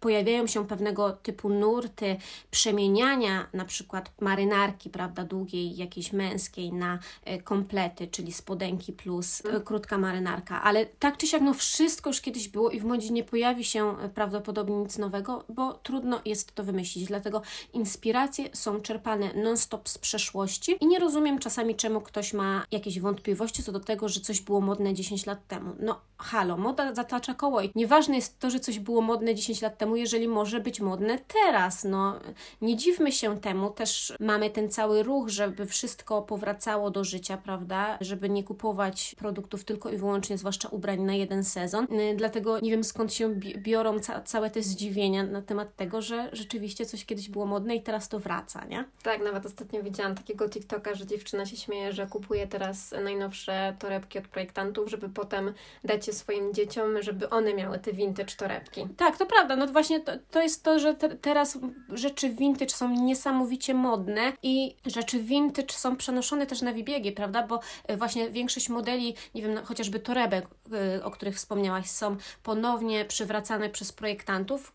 pojawiają 0.00 0.46
się 0.46 0.66
pewnego 0.66 1.12
typu 1.12 1.48
nurty 1.48 2.16
przemieniania 2.50 3.46
na 3.52 3.64
przykład 3.64 4.12
marynarki, 4.20 4.90
prawda, 4.90 5.24
długiej, 5.24 5.76
jakiejś 5.76 6.12
męskiej 6.28 6.72
na 6.72 6.98
e, 7.24 7.42
komplety, 7.42 8.08
czyli 8.08 8.32
spodenki 8.32 8.92
plus 8.92 9.42
e, 9.46 9.60
krótka 9.60 9.98
marynarka, 9.98 10.62
ale 10.62 10.86
tak 10.86 11.16
czy 11.16 11.26
siak, 11.26 11.42
no 11.42 11.54
wszystko 11.54 12.10
już 12.10 12.20
kiedyś 12.20 12.48
było 12.48 12.70
i 12.70 12.80
w 12.80 12.84
modzie 12.84 13.10
nie 13.10 13.24
pojawi 13.24 13.64
się 13.64 14.00
e, 14.00 14.08
prawdopodobnie 14.08 14.76
nic 14.76 14.98
nowego, 14.98 15.44
bo 15.48 15.72
trudno 15.72 16.20
jest 16.24 16.54
to 16.54 16.64
wymyślić, 16.64 17.06
dlatego 17.06 17.42
inspiracje 17.72 18.44
są 18.52 18.80
czerpane 18.80 19.34
non-stop 19.34 19.88
z 19.88 19.98
przeszłości 19.98 20.76
i 20.80 20.86
nie 20.86 20.98
rozumiem 20.98 21.38
czasami, 21.38 21.74
czemu 21.74 22.00
ktoś 22.00 22.32
ma 22.32 22.64
jakieś 22.70 23.00
wątpliwości 23.00 23.62
co 23.62 23.72
do 23.72 23.80
tego, 23.80 24.08
że 24.08 24.20
coś 24.20 24.40
było 24.40 24.60
modne 24.60 24.94
10 24.94 25.26
lat 25.26 25.46
temu. 25.48 25.72
No 25.80 26.00
halo, 26.18 26.56
moda 26.56 26.94
zatacza 26.94 27.34
koło 27.34 27.60
i 27.60 27.70
nieważne 27.74 28.16
jest 28.16 28.38
to, 28.38 28.50
że 28.50 28.60
coś 28.60 28.78
było 28.78 29.00
modne 29.00 29.34
10 29.34 29.62
lat 29.62 29.78
temu, 29.78 29.96
jeżeli 29.96 30.28
może 30.28 30.60
być 30.60 30.80
modne 30.80 31.18
teraz, 31.18 31.84
no 31.84 32.18
nie 32.60 32.76
dziwmy 32.76 33.12
się 33.12 33.40
temu, 33.40 33.70
też 33.70 34.12
mamy 34.20 34.50
ten 34.50 34.70
cały 34.70 35.02
ruch, 35.02 35.28
żeby 35.28 35.66
wszystko 35.66 36.15
powracało 36.22 36.90
do 36.90 37.04
życia, 37.04 37.36
prawda? 37.36 37.98
Żeby 38.00 38.28
nie 38.28 38.44
kupować 38.44 39.14
produktów 39.18 39.64
tylko 39.64 39.90
i 39.90 39.96
wyłącznie, 39.96 40.38
zwłaszcza 40.38 40.68
ubrań 40.68 41.00
na 41.00 41.14
jeden 41.14 41.44
sezon. 41.44 41.84
Y, 41.84 42.14
dlatego 42.16 42.60
nie 42.60 42.70
wiem 42.70 42.84
skąd 42.84 43.14
się 43.14 43.34
biorą 43.56 44.00
ca 44.00 44.20
całe 44.20 44.50
te 44.50 44.62
zdziwienia 44.62 45.22
na 45.22 45.42
temat 45.42 45.76
tego, 45.76 46.02
że 46.02 46.28
rzeczywiście 46.32 46.86
coś 46.86 47.04
kiedyś 47.04 47.28
było 47.28 47.46
modne 47.46 47.76
i 47.76 47.82
teraz 47.82 48.08
to 48.08 48.18
wraca, 48.18 48.64
nie? 48.64 48.84
Tak, 49.02 49.24
nawet 49.24 49.46
ostatnio 49.46 49.82
widziałam 49.82 50.14
takiego 50.14 50.48
TikToka, 50.48 50.94
że 50.94 51.06
dziewczyna 51.06 51.46
się 51.46 51.56
śmieje, 51.56 51.92
że 51.92 52.06
kupuje 52.06 52.46
teraz 52.46 52.94
najnowsze 53.04 53.76
torebki 53.78 54.18
od 54.18 54.28
projektantów, 54.28 54.90
żeby 54.90 55.08
potem 55.08 55.52
dać 55.84 56.06
je 56.06 56.12
swoim 56.12 56.54
dzieciom, 56.54 57.02
żeby 57.02 57.30
one 57.30 57.54
miały 57.54 57.78
te 57.78 57.92
vintage 57.92 58.36
torebki. 58.36 58.86
Tak, 58.96 59.18
to 59.18 59.26
prawda. 59.26 59.56
No 59.56 59.66
właśnie 59.66 60.00
to, 60.00 60.12
to 60.30 60.42
jest 60.42 60.62
to, 60.62 60.78
że 60.78 60.94
te, 60.94 61.08
teraz 61.08 61.58
rzeczy 61.92 62.30
vintage 62.30 62.70
są 62.70 62.90
niesamowicie 62.90 63.74
modne 63.74 64.32
i 64.42 64.74
rzeczy 64.86 65.20
vintage 65.20 65.72
są 65.72 65.96
przenoszone 66.06 66.46
też 66.46 66.62
na 66.62 66.72
wybiegi, 66.72 67.12
prawda? 67.12 67.42
Bo 67.42 67.60
e, 67.84 67.96
właśnie 67.96 68.30
większość 68.30 68.68
modeli, 68.68 69.14
nie 69.34 69.42
wiem, 69.42 69.54
no, 69.54 69.64
chociażby 69.64 70.00
torebek, 70.00 70.46
e, 70.72 71.04
o 71.04 71.10
których 71.10 71.36
wspomniałaś, 71.36 71.90
są 71.90 72.16
ponownie 72.42 73.04
przywracane 73.04 73.70
przez 73.70 73.92
projektantów, 73.92 74.72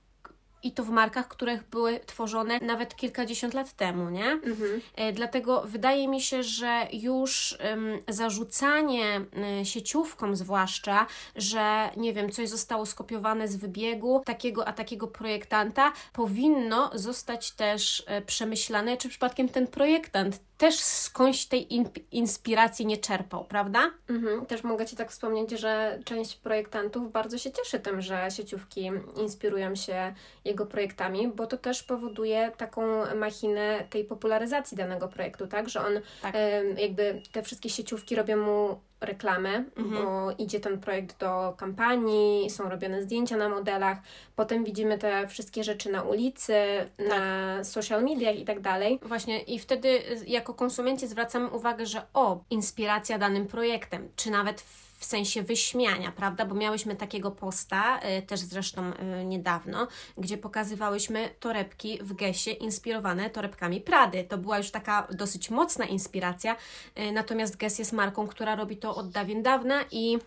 i 0.64 0.72
to 0.72 0.84
w 0.84 0.90
markach, 0.90 1.28
które 1.28 1.60
były 1.72 2.00
tworzone 2.00 2.60
nawet 2.60 2.96
kilkadziesiąt 2.96 3.54
lat 3.54 3.74
temu, 3.74 4.10
nie? 4.10 4.26
Mhm. 4.26 4.82
E, 4.96 5.14
dlatego 5.14 5.62
wydaje 5.66 6.08
mi 6.08 6.22
się, 6.22 6.44
że 6.44 6.88
już 6.94 7.58
um, 7.64 8.00
zarzucanie 8.08 9.22
sieciówkom 9.64 10.36
zwłaszcza, 10.36 11.08
że 11.36 11.90
nie 11.98 12.14
wiem, 12.14 12.32
coś 12.32 12.50
zostało 12.50 12.86
skopiowane 12.86 13.48
z 13.48 13.56
wybiegu 13.56 14.22
takiego 14.26 14.68
a 14.68 14.74
takiego 14.74 15.08
projektanta, 15.08 15.94
powinno 16.14 16.92
zostać 16.94 17.52
też 17.52 18.06
przemyślane, 18.26 18.98
czy 18.98 19.10
przypadkiem 19.10 19.50
ten 19.50 19.68
projektant 19.68 20.40
też 20.62 20.76
skądś 20.80 21.46
tej 21.46 21.74
in 21.74 21.90
inspiracji 22.12 22.86
nie 22.86 22.98
czerpał, 22.98 23.46
prawda? 23.46 23.92
Mhm. 24.10 24.46
Też 24.46 24.64
mogę 24.64 24.86
Ci 24.86 24.96
tak 24.96 25.12
wspomnieć, 25.12 25.52
że 25.52 26.00
część 26.06 26.36
projektantów 26.36 27.12
bardzo 27.12 27.38
się 27.38 27.52
cieszy 27.52 27.80
tym, 27.80 28.02
że 28.02 28.28
sieciówki 28.32 28.92
inspirują 29.16 29.76
się 29.76 30.14
jego 30.46 30.66
projektami, 30.66 31.28
bo 31.28 31.48
to 31.48 31.58
też 31.58 31.84
powoduje 31.84 32.52
taką 32.58 32.82
machinę 33.16 33.88
tej 33.90 34.06
popularyzacji 34.06 34.78
danego 34.78 35.08
projektu, 35.08 35.48
tak? 35.48 35.70
Że 35.70 35.82
on 35.82 35.94
tak. 36.22 36.36
Jakby 36.78 37.22
te 37.32 37.44
wszystkie 37.44 37.70
sieciówki 37.70 38.16
robią 38.16 38.38
mu 38.38 38.80
reklamę, 39.02 39.64
mhm. 39.76 39.92
bo 39.92 40.32
idzie 40.38 40.60
ten 40.60 40.80
projekt 40.80 41.20
do 41.20 41.54
kampanii, 41.58 42.50
są 42.50 42.70
robione 42.70 43.04
zdjęcia 43.04 43.38
na 43.38 43.50
modelach, 43.50 43.98
potem 44.36 44.64
widzimy 44.64 44.98
te 44.98 45.28
wszystkie 45.28 45.64
rzeczy 45.64 45.92
na 45.92 46.04
ulicy, 46.04 46.54
tak. 46.98 47.08
na 47.08 47.64
social 47.64 48.04
mediach 48.04 48.40
i 48.40 48.46
tak 48.46 48.60
dalej. 48.60 49.00
Właśnie 49.02 49.40
i 49.40 49.60
wtedy 49.60 50.02
jako 50.28 50.54
konsumenci 50.54 51.08
zwracamy 51.08 51.50
uwagę, 51.50 51.86
że 51.86 52.02
o, 52.14 52.44
inspiracja 52.50 53.18
danym 53.18 53.48
projektem, 53.48 54.10
czy 54.16 54.32
nawet 54.32 54.62
w 55.02 55.06
sensie 55.06 55.44
wyśmiania, 55.44 56.12
prawda? 56.12 56.46
Bo 56.46 56.56
miałyśmy 56.56 56.96
takiego 56.96 57.32
posta, 57.32 58.00
y, 58.20 58.22
też 58.22 58.40
zresztą 58.40 58.92
y, 59.22 59.26
niedawno, 59.26 59.88
gdzie 60.18 60.38
pokazywałyśmy 60.38 61.30
torebki 61.40 62.00
w 62.02 62.14
Gesie 62.14 62.52
inspirowane 62.52 63.30
torebkami 63.30 63.82
Prady. 63.82 64.24
To 64.24 64.38
była 64.38 64.58
już 64.58 64.72
taka 64.72 65.08
dosyć 65.12 65.50
mocna 65.50 65.86
inspiracja, 65.86 66.56
y, 67.00 67.12
natomiast 67.12 67.58
Guess 67.58 67.80
jest 67.80 67.94
marką, 67.94 68.28
która 68.28 68.56
robi 68.56 68.78
to 68.78 68.96
od 68.96 69.10
dawien 69.10 69.44
dawna 69.44 69.86
i 69.92 70.18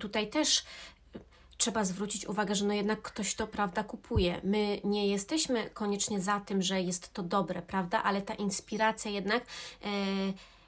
tutaj 0.00 0.30
też 0.30 0.64
trzeba 1.56 1.84
zwrócić 1.84 2.26
uwagę, 2.26 2.54
że 2.54 2.64
no 2.66 2.74
jednak 2.74 3.02
ktoś 3.02 3.34
to, 3.34 3.46
prawda, 3.46 3.84
kupuje. 3.84 4.40
My 4.44 4.80
nie 4.84 5.08
jesteśmy 5.08 5.70
koniecznie 5.70 6.20
za 6.20 6.40
tym, 6.40 6.62
że 6.62 6.82
jest 6.82 7.12
to 7.12 7.22
dobre, 7.22 7.62
prawda, 7.62 8.02
ale 8.02 8.22
ta 8.22 8.34
inspiracja 8.34 9.10
jednak, 9.10 9.44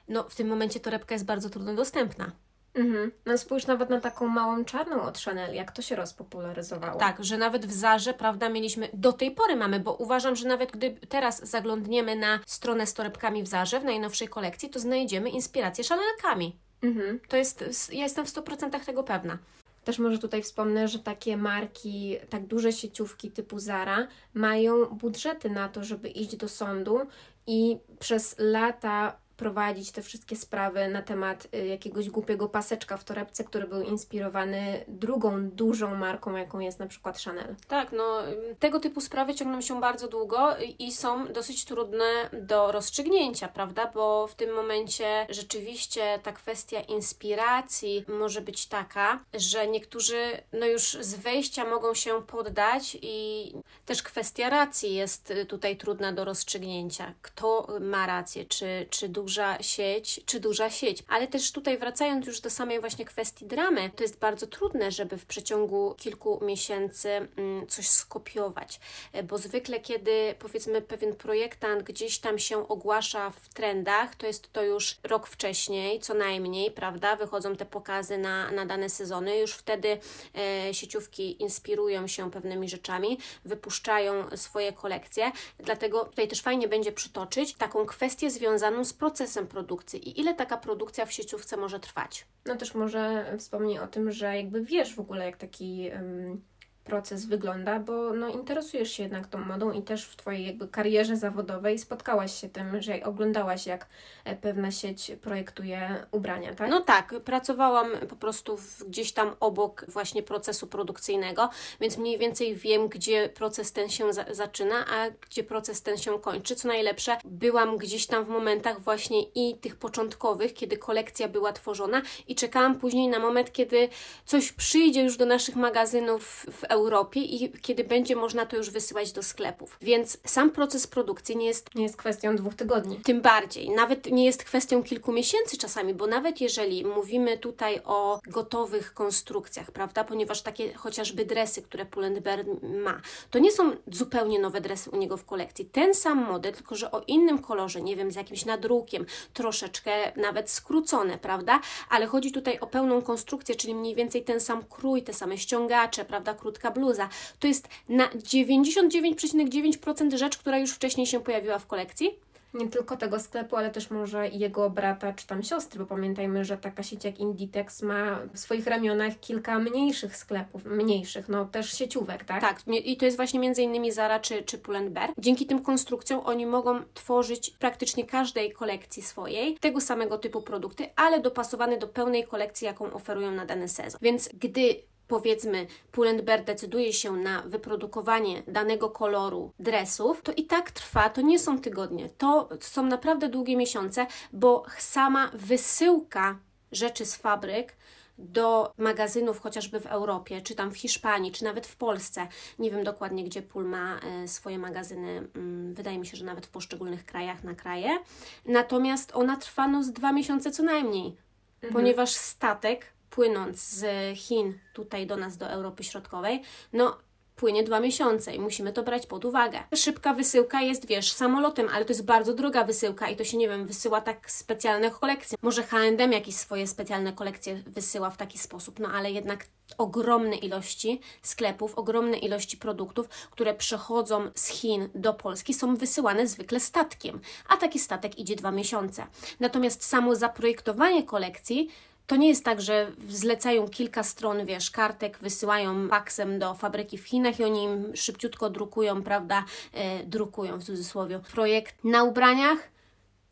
no 0.07 0.23
w 0.29 0.35
tym 0.35 0.47
momencie 0.47 0.79
torebka 0.79 1.15
jest 1.15 1.25
bardzo 1.25 1.49
trudno 1.49 1.75
dostępna. 1.75 2.31
Mhm. 2.77 3.11
No 3.25 3.37
spójrz 3.37 3.67
nawet 3.67 3.89
na 3.89 4.01
taką 4.01 4.27
małą 4.27 4.65
czarną 4.65 5.01
od 5.01 5.17
Chanel, 5.17 5.55
jak 5.55 5.71
to 5.71 5.81
się 5.81 5.95
rozpopularyzowało. 5.95 6.99
Tak, 6.99 7.23
że 7.23 7.37
nawet 7.37 7.65
w 7.65 7.73
Zarze, 7.73 8.13
prawda, 8.13 8.49
mieliśmy, 8.49 8.89
do 8.93 9.13
tej 9.13 9.31
pory 9.31 9.55
mamy, 9.55 9.79
bo 9.79 9.93
uważam, 9.93 10.35
że 10.35 10.47
nawet 10.47 10.71
gdy 10.71 10.97
teraz 11.09 11.49
zaglądniemy 11.49 12.15
na 12.15 12.39
stronę 12.45 12.87
z 12.87 12.93
torebkami 12.93 13.43
w 13.43 13.47
Zarze, 13.47 13.79
w 13.79 13.83
najnowszej 13.83 14.27
kolekcji, 14.27 14.69
to 14.69 14.79
znajdziemy 14.79 15.29
inspirację 15.29 15.83
Chanelkami. 15.83 16.55
Mhm. 16.81 17.19
To 17.27 17.37
jest, 17.37 17.93
ja 17.93 18.03
jestem 18.03 18.25
w 18.25 18.29
100% 18.29 18.85
tego 18.85 19.03
pewna. 19.03 19.37
Też 19.83 19.99
może 19.99 20.19
tutaj 20.19 20.43
wspomnę, 20.43 20.87
że 20.87 20.99
takie 20.99 21.37
marki, 21.37 22.17
tak 22.29 22.45
duże 22.45 22.73
sieciówki 22.73 23.31
typu 23.31 23.59
Zara 23.59 24.07
mają 24.33 24.85
budżety 24.85 25.49
na 25.49 25.69
to, 25.69 25.83
żeby 25.83 26.09
iść 26.09 26.35
do 26.35 26.49
sądu 26.49 26.99
i 27.47 27.77
przez 27.99 28.35
lata 28.39 29.17
prowadzić 29.37 29.91
te 29.91 30.01
wszystkie 30.01 30.35
sprawy 30.35 30.87
na 30.87 31.01
temat 31.01 31.47
y, 31.55 31.65
jakiegoś 31.65 32.09
głupiego 32.09 32.49
paseczka 32.49 32.97
w 32.97 33.03
torebce, 33.03 33.43
który 33.43 33.67
był 33.67 33.81
inspirowany 33.81 34.85
drugą 34.87 35.49
dużą 35.49 35.95
marką, 35.95 36.35
jaką 36.35 36.59
jest 36.59 36.79
na 36.79 36.87
przykład 36.87 37.19
Chanel. 37.19 37.55
Tak, 37.67 37.91
no 37.91 38.19
tego 38.59 38.79
typu 38.79 39.01
sprawy 39.01 39.35
ciągną 39.35 39.61
się 39.61 39.79
bardzo 39.79 40.07
długo 40.07 40.55
i 40.79 40.91
są 40.91 41.27
dosyć 41.27 41.65
trudne 41.65 42.29
do 42.33 42.71
rozstrzygnięcia, 42.71 43.47
prawda? 43.47 43.91
Bo 43.93 44.27
w 44.27 44.35
tym 44.35 44.53
momencie 44.53 45.27
rzeczywiście 45.29 46.19
ta 46.23 46.31
kwestia 46.31 46.81
inspiracji 46.81 48.05
może 48.07 48.41
być 48.41 48.67
taka, 48.67 49.19
że 49.33 49.67
niektórzy 49.67 50.41
no 50.53 50.65
już 50.65 50.97
z 51.01 51.15
wejścia 51.15 51.65
mogą 51.65 51.93
się 51.93 52.21
poddać 52.21 52.97
i 53.01 53.53
też 53.85 54.03
kwestia 54.03 54.49
racji 54.49 54.95
jest 54.95 55.33
tutaj 55.47 55.77
trudna 55.77 56.13
do 56.13 56.25
rozstrzygnięcia. 56.25 57.13
Kto 57.21 57.67
ma 57.81 58.07
rację, 58.07 58.45
czy, 58.45 58.87
czy 58.89 59.09
duża 59.27 59.63
sieć, 59.63 60.21
czy 60.25 60.39
duża 60.39 60.69
sieć. 60.69 61.03
Ale 61.07 61.27
też 61.27 61.51
tutaj 61.51 61.77
wracając 61.77 62.27
już 62.27 62.41
do 62.41 62.49
samej 62.49 62.79
właśnie 62.79 63.05
kwestii 63.05 63.45
dramy, 63.45 63.89
to 63.95 64.03
jest 64.03 64.19
bardzo 64.19 64.47
trudne, 64.47 64.91
żeby 64.91 65.17
w 65.17 65.25
przeciągu 65.25 65.95
kilku 65.97 66.39
miesięcy 66.45 67.09
mm, 67.09 67.67
coś 67.67 67.87
skopiować, 67.87 68.79
e, 69.13 69.23
bo 69.23 69.37
zwykle 69.37 69.79
kiedy 69.79 70.35
powiedzmy 70.39 70.81
pewien 70.81 71.15
projektant 71.15 71.83
gdzieś 71.83 72.19
tam 72.19 72.39
się 72.39 72.67
ogłasza 72.67 73.29
w 73.29 73.49
trendach, 73.53 74.15
to 74.15 74.27
jest 74.27 74.53
to 74.53 74.63
już 74.63 74.97
rok 75.03 75.27
wcześniej, 75.27 75.99
co 75.99 76.13
najmniej, 76.13 76.71
prawda? 76.71 77.15
Wychodzą 77.15 77.55
te 77.55 77.65
pokazy 77.65 78.17
na, 78.17 78.51
na 78.51 78.65
dane 78.65 78.89
sezony, 78.89 79.37
już 79.37 79.53
wtedy 79.53 79.97
e, 80.35 80.73
sieciówki 80.73 81.41
inspirują 81.41 82.07
się 82.07 82.31
pewnymi 82.31 82.69
rzeczami, 82.69 83.17
wypuszczają 83.45 84.37
swoje 84.37 84.73
kolekcje, 84.73 85.31
dlatego 85.59 86.05
tutaj 86.05 86.27
też 86.27 86.41
fajnie 86.41 86.67
będzie 86.67 86.91
przytoczyć 86.91 87.53
taką 87.53 87.85
kwestię 87.85 88.31
związaną 88.31 88.85
z 88.85 88.93
procesem 88.93 89.16
produkcji 89.47 90.09
i 90.09 90.19
ile 90.19 90.33
taka 90.33 90.57
produkcja 90.57 91.05
w 91.05 91.13
sieciówce 91.13 91.57
może 91.57 91.79
trwać. 91.79 92.25
No 92.45 92.55
też 92.55 92.75
może 92.75 93.35
wspomnij 93.37 93.79
o 93.79 93.87
tym, 93.87 94.11
że 94.11 94.37
jakby 94.37 94.61
wiesz 94.61 94.95
w 94.95 94.99
ogóle, 94.99 95.25
jak 95.25 95.37
taki. 95.37 95.89
Um 95.95 96.41
proces 96.87 97.25
wygląda, 97.25 97.79
bo 97.79 98.13
no, 98.13 98.27
interesujesz 98.29 98.91
się 98.91 99.03
jednak 99.03 99.27
tą 99.27 99.37
modą 99.37 99.71
i 99.71 99.81
też 99.81 100.05
w 100.05 100.15
Twojej 100.15 100.45
jakby 100.45 100.67
karierze 100.67 101.17
zawodowej 101.17 101.79
spotkałaś 101.79 102.41
się 102.41 102.49
tym, 102.49 102.81
że 102.81 103.03
oglądałaś, 103.03 103.65
jak 103.65 103.87
e, 104.25 104.35
pewna 104.35 104.71
sieć 104.71 105.11
projektuje 105.21 106.05
ubrania, 106.11 106.55
tak? 106.55 106.69
No 106.69 106.81
tak, 106.81 107.13
pracowałam 107.25 107.87
po 108.09 108.15
prostu 108.15 108.57
gdzieś 108.87 109.11
tam 109.11 109.35
obok 109.39 109.85
właśnie 109.87 110.23
procesu 110.23 110.67
produkcyjnego, 110.67 111.49
więc 111.81 111.97
mniej 111.97 112.17
więcej 112.17 112.55
wiem, 112.55 112.87
gdzie 112.87 113.29
proces 113.29 113.73
ten 113.73 113.89
się 113.89 114.13
za 114.13 114.25
zaczyna, 114.31 114.85
a 114.87 115.09
gdzie 115.09 115.43
proces 115.43 115.81
ten 115.81 115.97
się 115.97 116.19
kończy. 116.19 116.55
Co 116.55 116.67
najlepsze, 116.67 117.17
byłam 117.25 117.77
gdzieś 117.77 118.07
tam 118.07 118.25
w 118.25 118.29
momentach 118.29 118.81
właśnie 118.81 119.21
i 119.21 119.57
tych 119.57 119.75
początkowych, 119.75 120.53
kiedy 120.53 120.77
kolekcja 120.77 121.27
była 121.27 121.53
tworzona 121.53 122.01
i 122.27 122.35
czekałam 122.35 122.79
później 122.79 123.07
na 123.07 123.19
moment, 123.19 123.51
kiedy 123.51 123.89
coś 124.25 124.51
przyjdzie 124.51 125.03
już 125.03 125.17
do 125.17 125.25
naszych 125.25 125.55
magazynów 125.55 126.45
w 126.51 126.63
Europie, 126.63 126.76
Europie 126.77 127.19
i 127.19 127.51
kiedy 127.61 127.83
będzie 127.83 128.15
można 128.15 128.45
to 128.45 128.57
już 128.57 128.69
wysyłać 128.69 129.11
do 129.11 129.23
sklepów. 129.23 129.77
Więc 129.81 130.17
sam 130.25 130.51
proces 130.51 130.87
produkcji 130.87 131.37
nie 131.37 131.45
jest. 131.45 131.75
Nie 131.75 131.83
jest 131.83 131.97
kwestią 131.97 132.35
dwóch 132.35 132.55
tygodni. 132.55 132.99
Tym 133.03 133.21
bardziej. 133.21 133.69
Nawet 133.69 134.11
nie 134.11 134.25
jest 134.25 134.43
kwestią 134.43 134.83
kilku 134.83 135.11
miesięcy 135.11 135.57
czasami, 135.57 135.93
bo 135.93 136.07
nawet 136.07 136.41
jeżeli 136.41 136.85
mówimy 136.85 137.37
tutaj 137.37 137.81
o 137.85 138.19
gotowych 138.27 138.93
konstrukcjach, 138.93 139.71
prawda, 139.71 140.03
ponieważ 140.03 140.41
takie 140.41 140.73
chociażby 140.73 141.25
dresy, 141.25 141.61
które 141.61 141.85
Pull&Bear 141.85 142.45
ma, 142.83 143.01
to 143.31 143.39
nie 143.39 143.51
są 143.51 143.71
zupełnie 143.87 144.39
nowe 144.39 144.61
dresy 144.61 144.89
u 144.89 144.97
niego 144.97 145.17
w 145.17 145.25
kolekcji. 145.25 145.65
Ten 145.65 145.93
sam 145.93 146.17
model, 146.25 146.53
tylko 146.53 146.75
że 146.75 146.91
o 146.91 147.01
innym 147.07 147.39
kolorze, 147.39 147.81
nie 147.81 147.95
wiem, 147.95 148.11
z 148.11 148.15
jakimś 148.15 148.45
nadrukiem, 148.45 149.05
troszeczkę 149.33 149.91
nawet 150.15 150.49
skrócone, 150.49 151.17
prawda, 151.17 151.59
ale 151.89 152.05
chodzi 152.05 152.31
tutaj 152.31 152.59
o 152.59 152.67
pełną 152.67 153.01
konstrukcję, 153.01 153.55
czyli 153.55 153.75
mniej 153.75 153.95
więcej 153.95 154.23
ten 154.23 154.39
sam 154.39 154.63
krój, 154.69 155.03
te 155.03 155.13
same 155.13 155.37
ściągacze, 155.37 156.05
prawda, 156.05 156.33
krótka 156.33 156.66
bluza. 156.71 157.09
To 157.39 157.47
jest 157.47 157.67
na 157.89 158.07
99,9% 158.07 160.17
rzecz, 160.17 160.37
która 160.37 160.57
już 160.57 160.71
wcześniej 160.71 161.07
się 161.07 161.19
pojawiła 161.19 161.59
w 161.59 161.67
kolekcji. 161.67 162.27
Nie 162.53 162.67
tylko 162.67 162.97
tego 162.97 163.19
sklepu, 163.19 163.55
ale 163.55 163.69
też 163.69 163.89
może 163.89 164.27
jego 164.27 164.69
brata 164.69 165.13
czy 165.13 165.27
tam 165.27 165.43
siostry, 165.43 165.79
bo 165.79 165.85
pamiętajmy, 165.85 166.45
że 166.45 166.57
taka 166.57 166.83
sieć 166.83 167.03
jak 167.03 167.19
Inditex 167.19 167.81
ma 167.81 168.19
w 168.33 168.39
swoich 168.39 168.67
ramionach 168.67 169.19
kilka 169.19 169.59
mniejszych 169.59 170.17
sklepów, 170.17 170.65
mniejszych, 170.65 171.29
no 171.29 171.45
też 171.45 171.73
sieciówek, 171.73 172.23
tak? 172.23 172.41
Tak, 172.41 172.61
i 172.67 172.97
to 172.97 173.05
jest 173.05 173.17
właśnie 173.17 173.39
między 173.39 173.61
innymi 173.61 173.91
Zara 173.91 174.19
czy, 174.19 174.43
czy 174.43 174.57
Pull&Bear. 174.57 175.09
Dzięki 175.17 175.45
tym 175.45 175.61
konstrukcjom 175.61 176.21
oni 176.25 176.45
mogą 176.45 176.83
tworzyć 176.93 177.49
praktycznie 177.49 178.05
każdej 178.05 178.51
kolekcji 178.51 179.03
swojej 179.03 179.57
tego 179.57 179.81
samego 179.81 180.17
typu 180.17 180.41
produkty, 180.41 180.89
ale 180.95 181.19
dopasowane 181.19 181.77
do 181.77 181.87
pełnej 181.87 182.23
kolekcji, 182.23 182.65
jaką 182.65 182.93
oferują 182.93 183.31
na 183.31 183.45
dany 183.45 183.69
sezon. 183.69 183.99
Więc 184.01 184.29
gdy 184.33 184.75
powiedzmy 185.07 185.67
Pull&Bear 185.91 186.43
decyduje 186.43 186.93
się 186.93 187.11
na 187.11 187.41
wyprodukowanie 187.41 188.43
danego 188.47 188.89
koloru 188.89 189.51
dresów, 189.59 190.21
to 190.21 190.31
i 190.31 190.43
tak 190.43 190.71
trwa, 190.71 191.09
to 191.09 191.21
nie 191.21 191.39
są 191.39 191.59
tygodnie, 191.59 192.09
to 192.09 192.49
są 192.59 192.83
naprawdę 192.83 193.29
długie 193.29 193.57
miesiące, 193.57 194.07
bo 194.33 194.63
sama 194.77 195.31
wysyłka 195.33 196.39
rzeczy 196.71 197.05
z 197.05 197.15
fabryk 197.15 197.75
do 198.17 198.73
magazynów 198.77 199.39
chociażby 199.39 199.79
w 199.79 199.85
Europie, 199.85 200.41
czy 200.41 200.55
tam 200.55 200.71
w 200.71 200.77
Hiszpanii, 200.77 201.31
czy 201.31 201.43
nawet 201.43 201.67
w 201.67 201.75
Polsce. 201.75 202.27
Nie 202.59 202.71
wiem 202.71 202.83
dokładnie, 202.83 203.23
gdzie 203.23 203.41
Pól 203.41 203.65
ma 203.65 203.99
e, 203.99 204.27
swoje 204.27 204.59
magazyny. 204.59 205.27
Mm, 205.35 205.73
wydaje 205.73 205.99
mi 205.99 206.05
się, 206.05 206.17
że 206.17 206.25
nawet 206.25 206.45
w 206.45 206.49
poszczególnych 206.49 207.05
krajach 207.05 207.43
na 207.43 207.55
kraje. 207.55 207.99
Natomiast 208.45 209.11
ona 209.15 209.37
trwa 209.37 209.67
no 209.67 209.83
z 209.83 209.91
dwa 209.91 210.11
miesiące 210.11 210.51
co 210.51 210.63
najmniej, 210.63 211.15
mhm. 211.55 211.73
ponieważ 211.73 212.09
statek 212.09 212.85
płynąc 213.17 213.59
z 213.59 213.85
Chin 214.17 214.59
tutaj 214.73 215.07
do 215.07 215.17
nas, 215.17 215.37
do 215.37 215.49
Europy 215.49 215.83
Środkowej, 215.83 216.41
no 216.73 216.97
płynie 217.35 217.63
dwa 217.63 217.79
miesiące 217.79 218.35
i 218.35 218.39
musimy 218.39 218.73
to 218.73 218.83
brać 218.83 219.05
pod 219.05 219.25
uwagę. 219.25 219.59
Szybka 219.75 220.13
wysyłka 220.13 220.61
jest, 220.61 220.87
wiesz, 220.87 221.13
samolotem, 221.13 221.69
ale 221.73 221.85
to 221.85 221.93
jest 221.93 222.05
bardzo 222.05 222.33
droga 222.33 222.63
wysyłka 222.63 223.09
i 223.09 223.15
to 223.15 223.23
się, 223.23 223.37
nie 223.37 223.49
wiem, 223.49 223.67
wysyła 223.67 224.01
tak 224.01 224.31
specjalne 224.31 224.91
kolekcje. 224.91 225.37
Może 225.41 225.63
H&M 225.63 226.11
jakieś 226.11 226.35
swoje 226.35 226.67
specjalne 226.67 227.13
kolekcje 227.13 227.63
wysyła 227.67 228.09
w 228.09 228.17
taki 228.17 228.37
sposób, 228.37 228.79
no 228.79 228.89
ale 228.89 229.11
jednak 229.11 229.45
ogromne 229.77 230.35
ilości 230.35 231.01
sklepów, 231.21 231.75
ogromne 231.75 232.17
ilości 232.17 232.57
produktów, 232.57 233.07
które 233.07 233.53
przechodzą 233.53 234.31
z 234.35 234.47
Chin 234.47 234.89
do 234.95 235.13
Polski, 235.13 235.53
są 235.53 235.75
wysyłane 235.75 236.27
zwykle 236.27 236.59
statkiem, 236.59 237.19
a 237.47 237.57
taki 237.57 237.79
statek 237.79 238.19
idzie 238.19 238.35
dwa 238.35 238.51
miesiące. 238.51 239.07
Natomiast 239.39 239.83
samo 239.83 240.15
zaprojektowanie 240.15 241.03
kolekcji 241.03 241.69
to 242.07 242.15
nie 242.15 242.27
jest 242.27 242.45
tak, 242.45 242.61
że 242.61 242.91
zlecają 243.09 243.67
kilka 243.67 244.03
stron, 244.03 244.45
wiesz, 244.45 244.71
kartek, 244.71 245.17
wysyłają 245.17 245.87
faksem 245.87 246.39
do 246.39 246.53
fabryki 246.53 246.97
w 246.97 247.07
Chinach 247.07 247.39
i 247.39 247.43
oni 247.43 247.63
im 247.63 247.95
szybciutko 247.95 248.49
drukują, 248.49 249.03
prawda, 249.03 249.45
e, 249.73 250.03
drukują 250.03 250.57
w 250.57 250.63
cudzysłowie 250.63 251.19
projekt 251.19 251.83
na 251.83 252.03
ubraniach 252.03 252.59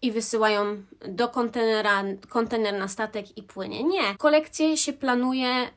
i 0.02 0.12
wysyłają 0.12 0.84
do 1.08 1.28
kontenera, 1.28 2.04
kontener 2.30 2.80
na 2.80 2.88
statek 2.88 3.38
i 3.38 3.44
płynie. 3.44 3.84
Nie. 3.84 4.16
Kolekcje 4.18 4.78
się 4.78 4.94
planuje 4.94 5.70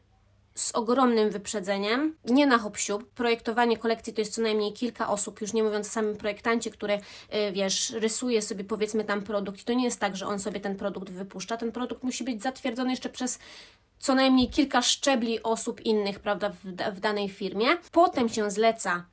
z 0.59 0.73
ogromnym 0.73 1.31
wyprzedzeniem, 1.31 2.17
nie 2.25 2.47
na 2.47 2.59
hop 2.59 2.77
Projektowanie 3.15 3.77
kolekcji 3.77 4.13
to 4.13 4.21
jest 4.21 4.35
co 4.35 4.43
najmniej 4.43 4.73
kilka 4.73 5.09
osób, 5.09 5.41
już 5.41 5.53
nie 5.53 5.63
mówiąc 5.63 5.87
o 5.87 5.91
samym 5.91 6.17
projektancie, 6.17 6.71
który, 6.71 6.95
y, 6.95 7.53
wiesz, 7.53 7.91
rysuje 7.91 8.43
sobie 8.43 8.65
powiedzmy 8.65 9.05
tam 9.05 9.23
produkt. 9.23 9.61
I 9.61 9.65
to 9.65 9.73
nie 9.73 9.85
jest 9.85 10.01
tak, 10.01 10.17
że 10.17 10.27
on 10.27 10.39
sobie 10.39 10.61
ten 10.61 10.77
produkt 10.77 11.11
wypuszcza. 11.11 11.57
Ten 11.57 11.73
produkt 11.73 12.03
musi 12.03 12.25
być 12.25 12.43
zatwierdzony 12.43 12.91
jeszcze 12.91 13.09
przez 13.09 13.39
co 13.99 14.15
najmniej 14.15 14.51
kilka 14.51 14.83
szczebli 14.83 15.43
osób 15.43 15.81
innych, 15.81 16.21
prawda, 16.21 16.51
w, 16.51 16.65
w 16.97 17.01
danej 17.01 17.29
firmie. 17.29 17.67
Potem 17.93 18.29
się 18.29 18.51
zleca 18.51 19.05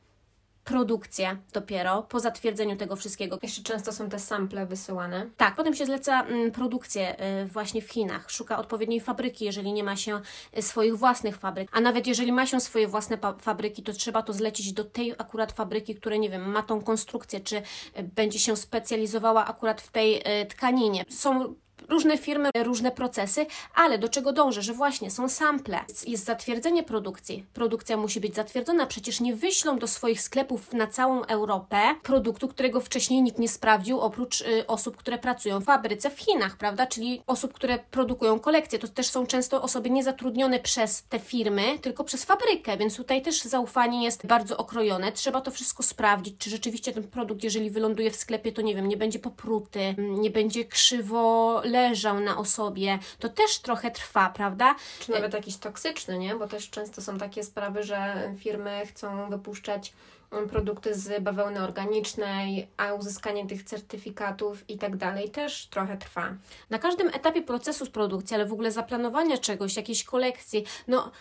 produkcję 0.66 1.38
dopiero 1.54 2.04
po 2.04 2.20
zatwierdzeniu 2.20 2.78
tego 2.78 2.96
wszystkiego. 2.96 3.40
Jeszcze 3.44 3.64
często 3.64 3.92
są 3.92 4.10
te 4.10 4.20
sample 4.20 4.66
wysyłane. 4.66 5.30
Tak, 5.38 5.56
potem 5.56 5.74
się 5.74 5.86
zleca 5.86 6.24
mm, 6.24 6.52
produkcję 6.52 7.16
y, 7.44 7.46
właśnie 7.46 7.82
w 7.82 7.92
Chinach, 7.92 8.32
szuka 8.32 8.58
odpowiedniej 8.58 9.02
fabryki, 9.02 9.46
jeżeli 9.46 9.74
nie 9.74 9.84
ma 9.84 9.96
się 9.96 10.22
y, 10.58 10.62
swoich 10.62 10.98
własnych 10.98 11.38
fabryk. 11.38 11.70
A 11.72 11.82
nawet 11.82 12.08
jeżeli 12.08 12.32
ma 12.32 12.46
się 12.46 12.60
swoje 12.60 12.88
własne 12.88 13.18
fabryki, 13.40 13.84
to 13.84 13.94
trzeba 13.94 14.22
to 14.22 14.34
zlecić 14.34 14.74
do 14.74 14.84
tej 14.84 15.12
akurat 15.12 15.52
fabryki, 15.52 15.96
która, 15.96 16.16
nie 16.16 16.30
wiem, 16.30 16.52
ma 16.52 16.64
tą 16.64 16.82
konstrukcję, 16.82 17.40
czy 17.40 17.58
y, 17.58 17.64
będzie 18.04 18.40
się 18.40 18.56
specjalizowała 18.56 19.46
akurat 19.46 19.82
w 19.82 19.92
tej 19.92 20.24
tkaninie. 20.50 21.06
Są 21.10 21.56
różne 21.90 22.18
firmy, 22.18 22.50
różne 22.64 22.92
procesy, 22.92 23.46
ale 23.76 23.98
do 23.98 24.10
czego 24.10 24.34
dążę, 24.34 24.62
że 24.62 24.74
właśnie 24.74 25.12
są 25.12 25.30
sample, 25.30 25.80
jest 26.08 26.26
zatwierdzenie 26.26 26.84
produkcji. 26.84 27.46
Produkcja 27.54 27.98
musi 27.98 28.20
być 28.20 28.36
zatwierdzona, 28.36 28.86
przecież 28.86 29.20
nie 29.20 29.36
wyślą 29.36 29.80
do 29.80 29.88
swoich 29.88 30.22
sklepów 30.22 30.74
na 30.74 30.88
całą 30.88 31.24
Europę 31.24 31.78
produktu, 32.04 32.48
którego 32.48 32.82
wcześniej 32.82 33.22
nikt 33.22 33.40
nie 33.40 33.50
sprawdził, 33.50 34.00
oprócz 34.00 34.42
y, 34.42 34.68
osób, 34.68 34.98
które 34.98 35.18
pracują 35.18 35.60
w 35.60 35.66
fabryce 35.66 36.10
w 36.10 36.20
Chinach, 36.20 36.58
prawda? 36.58 36.88
Czyli 36.88 37.22
osób, 37.28 37.54
które 37.54 37.80
produkują 37.92 38.40
kolekcje. 38.40 38.80
To 38.80 38.88
też 38.88 39.08
są 39.08 39.28
często 39.28 39.62
osoby 39.62 39.90
niezatrudnione 39.90 40.60
przez 40.60 41.04
te 41.04 41.20
firmy, 41.20 41.80
tylko 41.80 42.04
przez 42.04 42.26
fabrykę, 42.26 42.78
więc 42.78 42.98
tutaj 42.98 43.22
też 43.22 43.42
zaufanie 43.42 44.04
jest 44.04 44.26
bardzo 44.26 44.58
okrojone. 44.58 45.12
Trzeba 45.12 45.42
to 45.42 45.52
wszystko 45.52 45.84
sprawdzić, 45.84 46.36
czy 46.38 46.50
rzeczywiście 46.50 46.92
ten 46.92 47.04
produkt, 47.04 47.44
jeżeli 47.44 47.70
wyląduje 47.70 48.12
w 48.12 48.16
sklepie, 48.16 48.52
to 48.52 48.62
nie 48.62 48.76
wiem, 48.76 48.88
nie 48.88 48.98
będzie 48.98 49.20
popruty, 49.20 49.96
nie 49.98 50.30
będzie 50.30 50.66
krzywo 50.66 51.62
leżał 51.76 52.20
na 52.20 52.38
osobie, 52.38 53.00
to 53.20 53.30
też 53.30 53.60
trochę 53.60 53.92
trwa, 53.92 54.30
prawda? 54.30 54.76
Czy 55.00 55.12
nawet 55.12 55.34
jakiś 55.34 55.58
toksyczny, 55.58 56.18
nie? 56.18 56.36
Bo 56.36 56.48
też 56.48 56.70
często 56.70 57.02
są 57.02 57.18
takie 57.18 57.44
sprawy, 57.44 57.84
że 57.84 58.32
firmy 58.38 58.86
chcą 58.86 59.30
wypuszczać 59.30 59.94
mm, 60.32 60.50
produkty 60.50 60.96
z 60.96 61.24
bawełny 61.24 61.64
organicznej, 61.64 62.68
a 62.78 62.94
uzyskanie 62.94 63.48
tych 63.48 63.64
certyfikatów 63.64 64.70
i 64.70 64.78
tak 64.78 64.98
dalej 64.98 65.30
też 65.30 65.68
trochę 65.68 65.98
trwa. 65.98 66.34
Na 66.70 66.80
każdym 66.80 67.08
etapie 67.08 67.42
procesu 67.42 67.86
z 67.86 67.90
produkcji, 67.90 68.36
ale 68.36 68.46
w 68.46 68.54
ogóle 68.54 68.72
zaplanowania 68.72 69.38
czegoś, 69.38 69.76
jakiejś 69.76 70.04
kolekcji, 70.04 70.66
no 70.88 71.12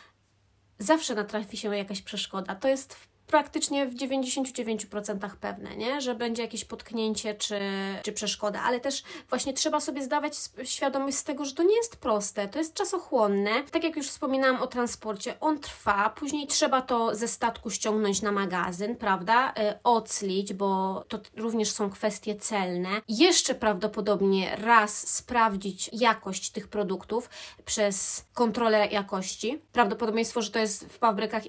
zawsze 0.79 1.15
natrafi 1.15 1.57
się 1.57 1.77
jakaś 1.77 2.03
przeszkoda. 2.03 2.55
To 2.55 2.69
jest 2.69 2.97
praktycznie 3.27 3.87
w 3.87 3.95
99% 3.95 5.31
pewne, 5.41 5.77
nie? 5.77 6.01
że 6.01 6.15
będzie 6.15 6.43
jakieś 6.43 6.65
potknięcie 6.65 7.35
czy, 7.35 7.61
czy 8.03 8.13
przeszkoda, 8.13 8.63
ale 8.63 8.81
też 8.81 9.03
właśnie 9.29 9.53
trzeba 9.53 9.81
sobie 9.81 10.03
zdawać 10.03 10.35
świadomość 10.65 11.17
z 11.17 11.25
tego, 11.25 11.45
że 11.45 11.53
to 11.53 11.63
nie 11.63 11.77
jest 11.77 11.97
proste, 11.97 12.49
to 12.49 12.59
jest 12.59 12.75
czasochłonne. 12.75 13.51
Tak 13.71 13.85
jak 13.85 13.97
już 13.97 14.09
wspominałam 14.09 14.63
o 14.63 14.67
transporcie, 14.67 15.41
on 15.41 15.59
trwa, 15.59 16.11
później 16.11 16.47
trzeba 16.47 16.83
to 16.83 17.15
ze 17.15 17.29
statku 17.29 17.71
ściągnąć 17.71 18.23
na 18.23 18.33
magazyn, 18.33 18.97
prawda? 18.97 19.53
E, 19.57 19.79
oclić, 19.85 20.53
bo 20.53 21.05
to 21.09 21.19
również 21.37 21.71
są 21.71 21.91
kwestie 21.91 22.37
celne. 22.37 22.89
Jeszcze 23.09 23.55
prawdopodobnie 23.55 24.57
raz 24.57 25.09
sprawdzić 25.15 25.91
jakość 25.93 26.51
tych 26.51 26.69
produktów 26.69 27.31
przez 27.65 28.25
kontrolę 28.35 28.89
jakości. 28.91 29.63
Prawdopodobieństwo, 29.73 30.43
że 30.43 30.51
to 30.51 30.59
jest 30.59 30.87
w 30.87 30.99
fabrykach 30.99 31.43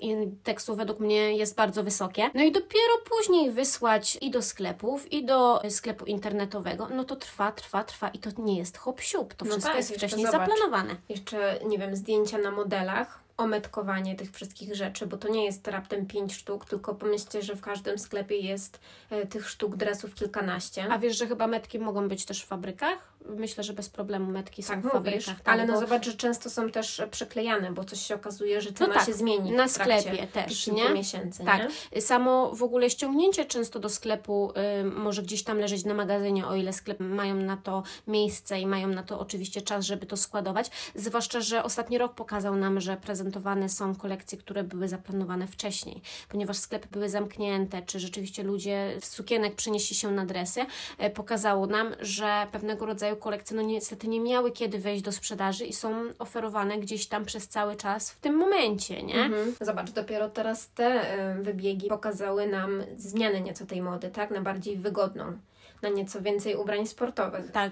tekstu 0.44 0.76
według 0.76 1.00
mnie 1.00 1.38
jest 1.38 1.56
bardzo 1.56 1.65
wysokie. 1.74 2.30
No 2.34 2.44
i 2.44 2.52
dopiero 2.52 2.94
później 3.10 3.52
wysłać 3.52 4.18
i 4.22 4.32
do 4.32 4.42
sklepów, 4.42 5.12
i 5.12 5.26
do 5.26 5.62
sklepu 5.70 6.06
internetowego. 6.06 6.88
No 6.96 7.04
to 7.04 7.16
trwa, 7.16 7.52
trwa, 7.52 7.84
trwa 7.84 8.10
i 8.10 8.20
to 8.20 8.30
nie 8.42 8.58
jest 8.58 8.78
hop 8.78 9.02
siup. 9.02 9.34
To 9.34 9.46
no 9.46 9.52
wszystko 9.52 9.70
tak, 9.70 9.78
jest 9.78 9.96
wcześniej 9.96 10.26
zobacz, 10.26 10.50
zaplanowane. 10.50 10.96
Jeszcze, 11.10 11.60
nie 11.66 11.78
wiem, 11.78 11.96
zdjęcia 11.96 12.38
na 12.38 12.52
modelach 12.52 13.26
ometkowanie 13.38 14.16
tych 14.16 14.32
wszystkich 14.32 14.76
rzeczy, 14.76 15.08
bo 15.08 15.18
to 15.18 15.28
nie 15.28 15.46
jest 15.46 15.68
raptem 15.68 16.06
pięć 16.06 16.36
sztuk, 16.36 16.66
tylko 16.66 16.96
pomyślcie, 16.96 17.42
że 17.42 17.56
w 17.56 17.62
każdym 17.62 18.00
sklepie 18.00 18.38
jest 18.38 18.80
e, 19.10 19.26
tych 19.26 19.50
sztuk 19.50 19.76
dresów 19.76 20.16
kilkanaście. 20.16 20.88
A 20.92 21.00
wiesz, 21.00 21.18
że 21.18 21.28
chyba 21.28 21.48
metki 21.48 21.80
mogą 21.80 22.08
być 22.08 22.26
też 22.26 22.44
w 22.44 22.48
fabrykach? 22.48 23.15
Myślę, 23.30 23.64
że 23.64 23.74
bez 23.74 23.90
problemu 23.90 24.32
metki 24.32 24.64
są 24.64 24.74
tak, 24.74 24.86
w 24.86 24.92
fabrykach. 24.92 25.42
Tak, 25.42 25.54
ale 25.54 25.66
no 25.66 25.74
bo... 25.74 25.80
zobacz, 25.80 26.06
że 26.06 26.14
często 26.14 26.50
są 26.50 26.72
też 26.72 27.02
przyklejane, 27.12 27.72
bo 27.72 27.84
coś 27.84 28.02
się 28.02 28.16
okazuje, 28.16 28.62
że 28.62 28.74
cena 28.74 28.88
no 28.88 28.94
tak, 28.94 29.06
się 29.06 29.14
zmieni 29.14 29.52
na 29.52 29.68
sklepie 29.68 30.28
też, 30.28 30.68
nie? 30.68 30.90
miesięcy, 30.90 31.44
tak. 31.46 31.62
Nie? 31.94 32.02
Samo 32.02 32.56
w 32.56 32.64
ogóle 32.64 32.90
ściągnięcie 32.90 33.46
często 33.46 33.80
do 33.80 33.90
sklepu 33.90 34.54
y, 34.82 34.84
może 34.84 35.24
gdzieś 35.24 35.44
tam 35.44 35.58
leżeć 35.58 35.86
na 35.86 35.94
magazynie, 35.94 36.48
o 36.48 36.56
ile 36.56 36.74
sklep 36.74 37.00
mają 37.00 37.36
na 37.36 37.58
to 37.58 37.84
miejsce 38.08 38.60
i 38.60 38.66
mają 38.66 38.88
na 38.88 39.04
to 39.04 39.20
oczywiście 39.20 39.62
czas, 39.62 39.86
żeby 39.86 40.06
to 40.06 40.18
składować. 40.18 40.72
Zwłaszcza, 40.96 41.42
że 41.42 41.64
ostatni 41.64 41.98
rok 41.98 42.14
pokazał 42.14 42.56
nam, 42.56 42.82
że 42.82 42.98
prezentowane 42.98 43.70
są 43.70 43.96
kolekcje, 43.96 44.38
które 44.38 44.64
były 44.64 44.88
zaplanowane 44.88 45.48
wcześniej, 45.48 46.02
ponieważ 46.30 46.58
sklepy 46.58 46.88
były 46.92 47.10
zamknięte, 47.10 47.82
czy 47.82 48.00
rzeczywiście 48.00 48.44
ludzie 48.44 48.98
z 49.02 49.10
sukienek 49.10 49.56
przenieśli 49.56 49.96
się 49.96 50.12
na 50.12 50.26
dresy, 50.26 50.62
y, 51.06 51.10
pokazało 51.10 51.68
nam, 51.68 51.96
że 52.00 52.48
pewnego 52.52 52.86
rodzaju 52.86 53.15
rodzaju 53.16 53.24
kolekcje 53.24 53.56
no 53.56 53.62
niestety 53.62 54.08
nie 54.08 54.20
miały 54.20 54.52
kiedy 54.52 54.80
wejść 54.80 55.04
do 55.04 55.12
sprzedaży 55.12 55.66
i 55.66 55.74
są 55.74 55.94
oferowane 56.20 56.78
gdzieś 56.78 57.08
tam 57.08 57.26
przez 57.26 57.48
cały 57.48 57.76
czas 57.76 58.12
w 58.12 58.20
tym 58.20 58.36
momencie, 58.36 59.04
nie? 59.04 59.24
Mhm. 59.26 59.56
Zobacz, 59.62 59.92
dopiero 59.92 60.30
teraz 60.30 60.70
te 60.70 61.02
y, 61.40 61.44
wybiegi 61.44 61.88
pokazały 61.88 62.48
nam 62.48 62.84
zmianę 62.98 63.42
nieco 63.42 63.66
tej 63.66 63.82
mody, 63.82 64.10
tak? 64.10 64.32
Na 64.32 64.42
bardziej 64.42 64.78
wygodną, 64.78 65.38
na 65.82 65.90
nieco 65.90 66.22
więcej 66.22 66.56
ubrań 66.56 66.88
sportowych. 66.88 67.52
Tak. 67.52 67.72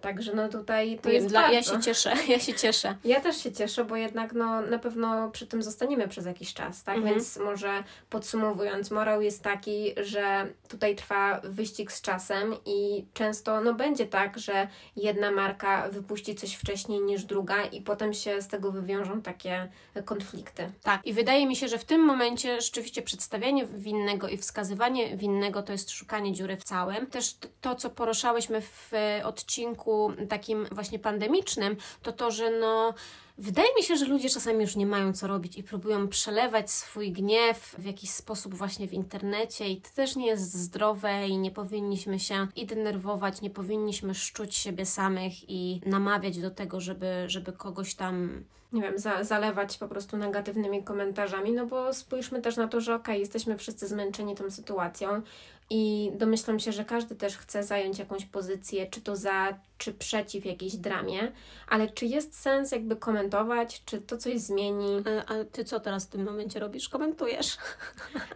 Także 0.00 0.34
no 0.34 0.48
tutaj 0.48 0.98
to 1.02 1.10
jest 1.10 1.26
dla, 1.26 1.52
Ja 1.52 1.62
się 1.62 1.80
cieszę, 1.80 2.12
ja 2.28 2.38
się 2.38 2.54
cieszę. 2.54 2.96
Ja 3.04 3.20
też 3.20 3.42
się 3.42 3.52
cieszę, 3.52 3.84
bo 3.84 3.96
jednak 3.96 4.32
no 4.32 4.60
na 4.60 4.78
pewno 4.78 5.30
przy 5.30 5.46
tym 5.46 5.62
zostaniemy 5.62 6.08
przez 6.08 6.26
jakiś 6.26 6.54
czas, 6.54 6.84
tak? 6.84 6.96
Mhm. 6.96 7.14
Więc 7.14 7.36
może 7.36 7.84
podsumowując, 8.10 8.90
morał 8.90 9.22
jest 9.22 9.42
taki, 9.42 9.94
że 9.96 10.46
tutaj 10.68 10.96
trwa 10.96 11.40
wyścig 11.44 11.92
z 11.92 12.00
czasem 12.00 12.54
i 12.66 13.04
często 13.14 13.60
no 13.60 13.74
będzie 13.74 14.06
tak, 14.06 14.38
że 14.38 14.68
jedna 14.96 15.30
marka 15.30 15.88
wypuści 15.88 16.34
coś 16.34 16.54
wcześniej 16.54 17.00
niż 17.00 17.24
druga 17.24 17.64
i 17.64 17.82
potem 17.82 18.14
się 18.14 18.42
z 18.42 18.48
tego 18.48 18.72
wywiążą 18.72 19.22
takie 19.22 19.68
konflikty. 20.04 20.70
Tak, 20.82 21.06
i 21.06 21.12
wydaje 21.12 21.46
mi 21.46 21.56
się, 21.56 21.68
że 21.68 21.78
w 21.78 21.84
tym 21.84 22.00
momencie 22.00 22.60
rzeczywiście 22.60 23.02
przedstawianie 23.02 23.66
winnego 23.66 24.28
i 24.28 24.36
wskazywanie 24.36 25.16
winnego 25.16 25.62
to 25.62 25.72
jest 25.72 25.90
szukanie 25.90 26.32
dziury 26.32 26.56
w 26.56 26.64
całym. 26.64 27.06
Też 27.06 27.36
to, 27.60 27.74
co 27.74 27.90
poruszałyśmy 27.90 28.60
w 28.60 28.92
odcinku 29.24 29.85
takim 30.28 30.66
właśnie 30.72 30.98
pandemicznym, 30.98 31.76
to 32.02 32.12
to, 32.12 32.30
że 32.30 32.50
no 32.50 32.94
Wydaje 33.38 33.68
mi 33.76 33.82
się, 33.82 33.96
że 33.96 34.06
ludzie 34.06 34.30
czasami 34.30 34.60
już 34.60 34.76
nie 34.76 34.86
mają 34.86 35.12
co 35.12 35.26
robić 35.26 35.58
i 35.58 35.62
próbują 35.62 36.08
przelewać 36.08 36.70
swój 36.70 37.12
gniew 37.12 37.74
w 37.78 37.84
jakiś 37.84 38.10
sposób 38.10 38.54
właśnie 38.54 38.88
w 38.88 38.92
internecie 38.92 39.68
i 39.68 39.80
to 39.80 39.88
też 39.96 40.16
nie 40.16 40.26
jest 40.26 40.54
zdrowe 40.54 41.28
i 41.28 41.38
nie 41.38 41.50
powinniśmy 41.50 42.20
się 42.20 42.46
i 42.56 42.66
denerwować, 42.66 43.40
nie 43.40 43.50
powinniśmy 43.50 44.14
szczuć 44.14 44.54
siebie 44.54 44.86
samych 44.86 45.50
i 45.50 45.80
namawiać 45.86 46.38
do 46.38 46.50
tego, 46.50 46.80
żeby, 46.80 47.24
żeby 47.26 47.52
kogoś 47.52 47.94
tam 47.94 48.44
nie 48.72 48.82
wiem, 48.82 48.98
za, 48.98 49.24
zalewać 49.24 49.78
po 49.78 49.88
prostu 49.88 50.16
negatywnymi 50.16 50.84
komentarzami, 50.84 51.52
no 51.52 51.66
bo 51.66 51.94
spójrzmy 51.94 52.42
też 52.42 52.56
na 52.56 52.68
to, 52.68 52.80
że 52.80 52.94
okej, 52.94 53.02
okay, 53.02 53.18
jesteśmy 53.18 53.56
wszyscy 53.56 53.88
zmęczeni 53.88 54.34
tą 54.34 54.50
sytuacją 54.50 55.22
i 55.70 56.12
domyślam 56.14 56.60
się, 56.60 56.72
że 56.72 56.84
każdy 56.84 57.16
też 57.16 57.36
chce 57.38 57.64
zająć 57.64 57.98
jakąś 57.98 58.24
pozycję, 58.24 58.86
czy 58.86 59.00
to 59.00 59.16
za, 59.16 59.58
czy 59.78 59.94
przeciw 59.94 60.46
jakiejś 60.46 60.76
dramie, 60.76 61.32
ale 61.68 61.90
czy 61.90 62.06
jest 62.06 62.40
sens 62.40 62.72
jakby 62.72 62.96
komentować, 62.96 63.82
czy 63.84 64.00
to 64.00 64.18
coś 64.18 64.40
zmieni? 64.40 65.02
A, 65.26 65.34
a 65.34 65.44
ty 65.44 65.64
co 65.64 65.80
teraz 65.80 66.06
w 66.06 66.08
tym 66.08 66.24
momencie 66.24 66.60
robisz? 66.60 66.88
Komentujesz? 66.88 67.56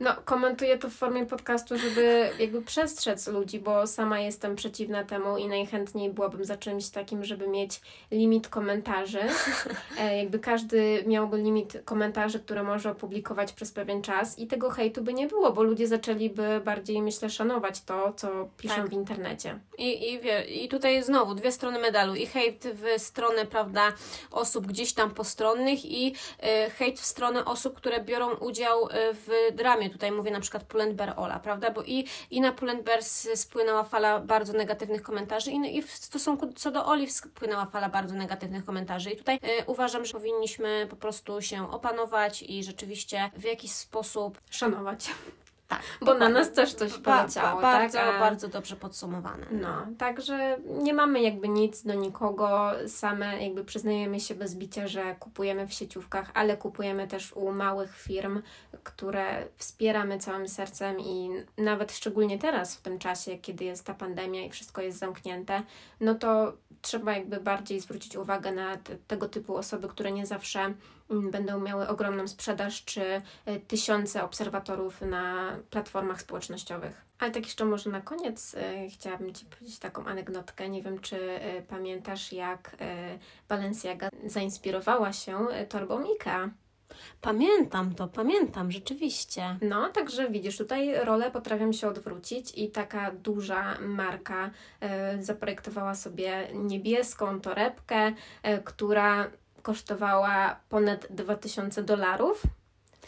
No, 0.00 0.10
komentuję 0.24 0.78
to 0.78 0.90
w 0.90 0.92
formie 0.92 1.26
podcastu, 1.26 1.78
żeby 1.78 2.30
jakby 2.38 2.62
przestrzec 2.62 3.28
ludzi, 3.28 3.60
bo 3.60 3.86
sama 3.86 4.20
jestem 4.20 4.56
przeciwna 4.56 5.04
temu 5.04 5.38
i 5.38 5.48
najchętniej 5.48 6.10
byłabym 6.10 6.44
za 6.44 6.56
czymś 6.56 6.88
takim, 6.88 7.24
żeby 7.24 7.48
mieć 7.48 7.80
limit 8.10 8.48
komentarzy. 8.48 9.20
E, 9.98 10.18
jakby 10.18 10.38
każdy 10.38 11.04
miałby 11.06 11.38
limit 11.38 11.82
komentarzy, 11.84 12.40
które 12.40 12.62
może 12.62 12.90
opublikować 12.90 13.52
przez 13.52 13.72
pewien 13.72 14.02
czas 14.02 14.38
i 14.38 14.46
tego 14.46 14.70
hejtu 14.70 15.02
by 15.02 15.14
nie 15.14 15.26
było, 15.26 15.52
bo 15.52 15.62
ludzie 15.62 15.86
zaczęliby 15.86 16.60
bardziej, 16.64 17.02
myślę, 17.02 17.30
szanować 17.30 17.82
to, 17.82 18.12
co 18.12 18.48
piszą 18.56 18.74
tak. 18.74 18.88
w 18.88 18.92
internecie. 18.92 19.58
I, 19.78 20.12
i, 20.12 20.20
wie, 20.20 20.44
I 20.44 20.68
tutaj 20.68 21.02
znowu 21.02 21.29
dwie 21.34 21.52
strony 21.52 21.78
medalu. 21.78 22.14
I 22.14 22.26
hejt 22.26 22.64
w 22.64 23.00
stronę, 23.02 23.46
prawda, 23.46 23.92
osób 24.30 24.66
gdzieś 24.66 24.92
tam 24.92 25.10
postronnych 25.10 25.84
i 25.84 26.14
y, 26.66 26.70
hejt 26.70 27.00
w 27.00 27.04
stronę 27.04 27.44
osób, 27.44 27.76
które 27.76 28.04
biorą 28.04 28.34
udział 28.34 28.86
y, 28.86 28.90
w 29.12 29.28
dramie. 29.54 29.90
Tutaj 29.90 30.12
mówię 30.12 30.30
na 30.30 30.40
przykład 30.40 30.64
Pull&Bear 30.64 31.14
Ola, 31.16 31.38
prawda, 31.38 31.70
bo 31.70 31.82
i, 31.82 32.04
i 32.30 32.40
na 32.40 32.52
Pull&Bear 32.52 33.02
spłynęła 33.34 33.84
fala 33.84 34.18
bardzo 34.20 34.52
negatywnych 34.52 35.02
komentarzy 35.02 35.50
i, 35.50 35.76
i 35.76 35.82
w 35.82 35.90
stosunku 35.90 36.52
co 36.52 36.70
do 36.70 36.86
Oli 36.86 37.10
spłynęła 37.10 37.66
fala 37.66 37.88
bardzo 37.88 38.14
negatywnych 38.14 38.64
komentarzy. 38.64 39.10
I 39.10 39.16
tutaj 39.16 39.36
y, 39.36 39.64
uważam, 39.66 40.04
że 40.04 40.12
powinniśmy 40.12 40.86
po 40.90 40.96
prostu 40.96 41.42
się 41.42 41.70
opanować 41.70 42.42
i 42.42 42.64
rzeczywiście 42.64 43.30
w 43.36 43.44
jakiś 43.44 43.72
sposób 43.72 44.40
szanować. 44.50 45.10
Tak, 45.70 45.82
bo 46.00 46.14
na 46.14 46.28
nas 46.28 46.52
też 46.52 46.74
coś 46.74 46.92
poleciało. 46.98 47.60
Ba, 47.60 47.72
bardzo, 47.72 47.98
tak? 47.98 48.20
bardzo 48.20 48.48
dobrze 48.48 48.76
podsumowane. 48.76 49.46
No, 49.50 49.86
także 49.98 50.58
nie 50.66 50.94
mamy 50.94 51.22
jakby 51.22 51.48
nic 51.48 51.82
do 51.82 51.94
nikogo, 51.94 52.70
same 52.86 53.42
jakby 53.42 53.64
przyznajemy 53.64 54.20
się 54.20 54.34
bez 54.34 54.54
bicia, 54.54 54.88
że 54.88 55.14
kupujemy 55.14 55.66
w 55.66 55.72
sieciówkach, 55.72 56.30
ale 56.34 56.56
kupujemy 56.56 57.08
też 57.08 57.32
u 57.32 57.52
małych 57.52 57.96
firm, 57.96 58.42
które 58.82 59.46
wspieramy 59.56 60.18
całym 60.18 60.48
sercem 60.48 61.00
i 61.00 61.30
nawet 61.58 61.92
szczególnie 61.92 62.38
teraz 62.38 62.76
w 62.76 62.80
tym 62.80 62.98
czasie, 62.98 63.38
kiedy 63.38 63.64
jest 63.64 63.86
ta 63.86 63.94
pandemia 63.94 64.44
i 64.44 64.50
wszystko 64.50 64.82
jest 64.82 64.98
zamknięte, 64.98 65.62
no 66.00 66.14
to 66.14 66.52
trzeba 66.82 67.12
jakby 67.12 67.40
bardziej 67.40 67.80
zwrócić 67.80 68.16
uwagę 68.16 68.52
na 68.52 68.76
te, 68.76 68.96
tego 68.96 69.28
typu 69.28 69.56
osoby, 69.56 69.88
które 69.88 70.12
nie 70.12 70.26
zawsze 70.26 70.74
mm, 71.10 71.30
będą 71.30 71.60
miały 71.60 71.88
ogromną 71.88 72.28
sprzedaż 72.28 72.84
czy 72.84 73.22
e, 73.44 73.60
tysiące 73.60 74.24
obserwatorów 74.24 75.00
na 75.00 75.56
platformach 75.70 76.20
społecznościowych. 76.20 77.04
Ale 77.18 77.30
tak 77.30 77.44
jeszcze 77.44 77.64
może 77.64 77.90
na 77.90 78.00
koniec 78.00 78.54
e, 78.54 78.88
chciałabym 78.88 79.34
Ci 79.34 79.44
powiedzieć 79.44 79.78
taką 79.78 80.04
anegdotkę. 80.04 80.68
Nie 80.68 80.82
wiem, 80.82 80.98
czy 80.98 81.16
e, 81.30 81.62
pamiętasz, 81.62 82.32
jak 82.32 82.76
Balenciaga 83.48 84.08
zainspirowała 84.26 85.12
się 85.12 85.46
torbą 85.68 86.04
Ikea. 86.14 86.50
Pamiętam 87.20 87.94
to, 87.94 88.08
pamiętam, 88.08 88.72
rzeczywiście. 88.72 89.56
No, 89.62 89.88
także 89.88 90.30
widzisz, 90.30 90.56
tutaj 90.56 91.04
role 91.04 91.30
potrafią 91.30 91.72
się 91.72 91.88
odwrócić 91.88 92.58
i 92.58 92.70
taka 92.70 93.10
duża 93.12 93.78
marka 93.80 94.50
e, 94.80 95.22
zaprojektowała 95.22 95.94
sobie 95.94 96.48
niebieską 96.54 97.40
torebkę, 97.40 98.12
e, 98.42 98.58
która 98.58 99.30
kosztowała 99.62 100.60
ponad 100.68 101.06
2000 101.10 101.82
dolarów. 101.82 102.42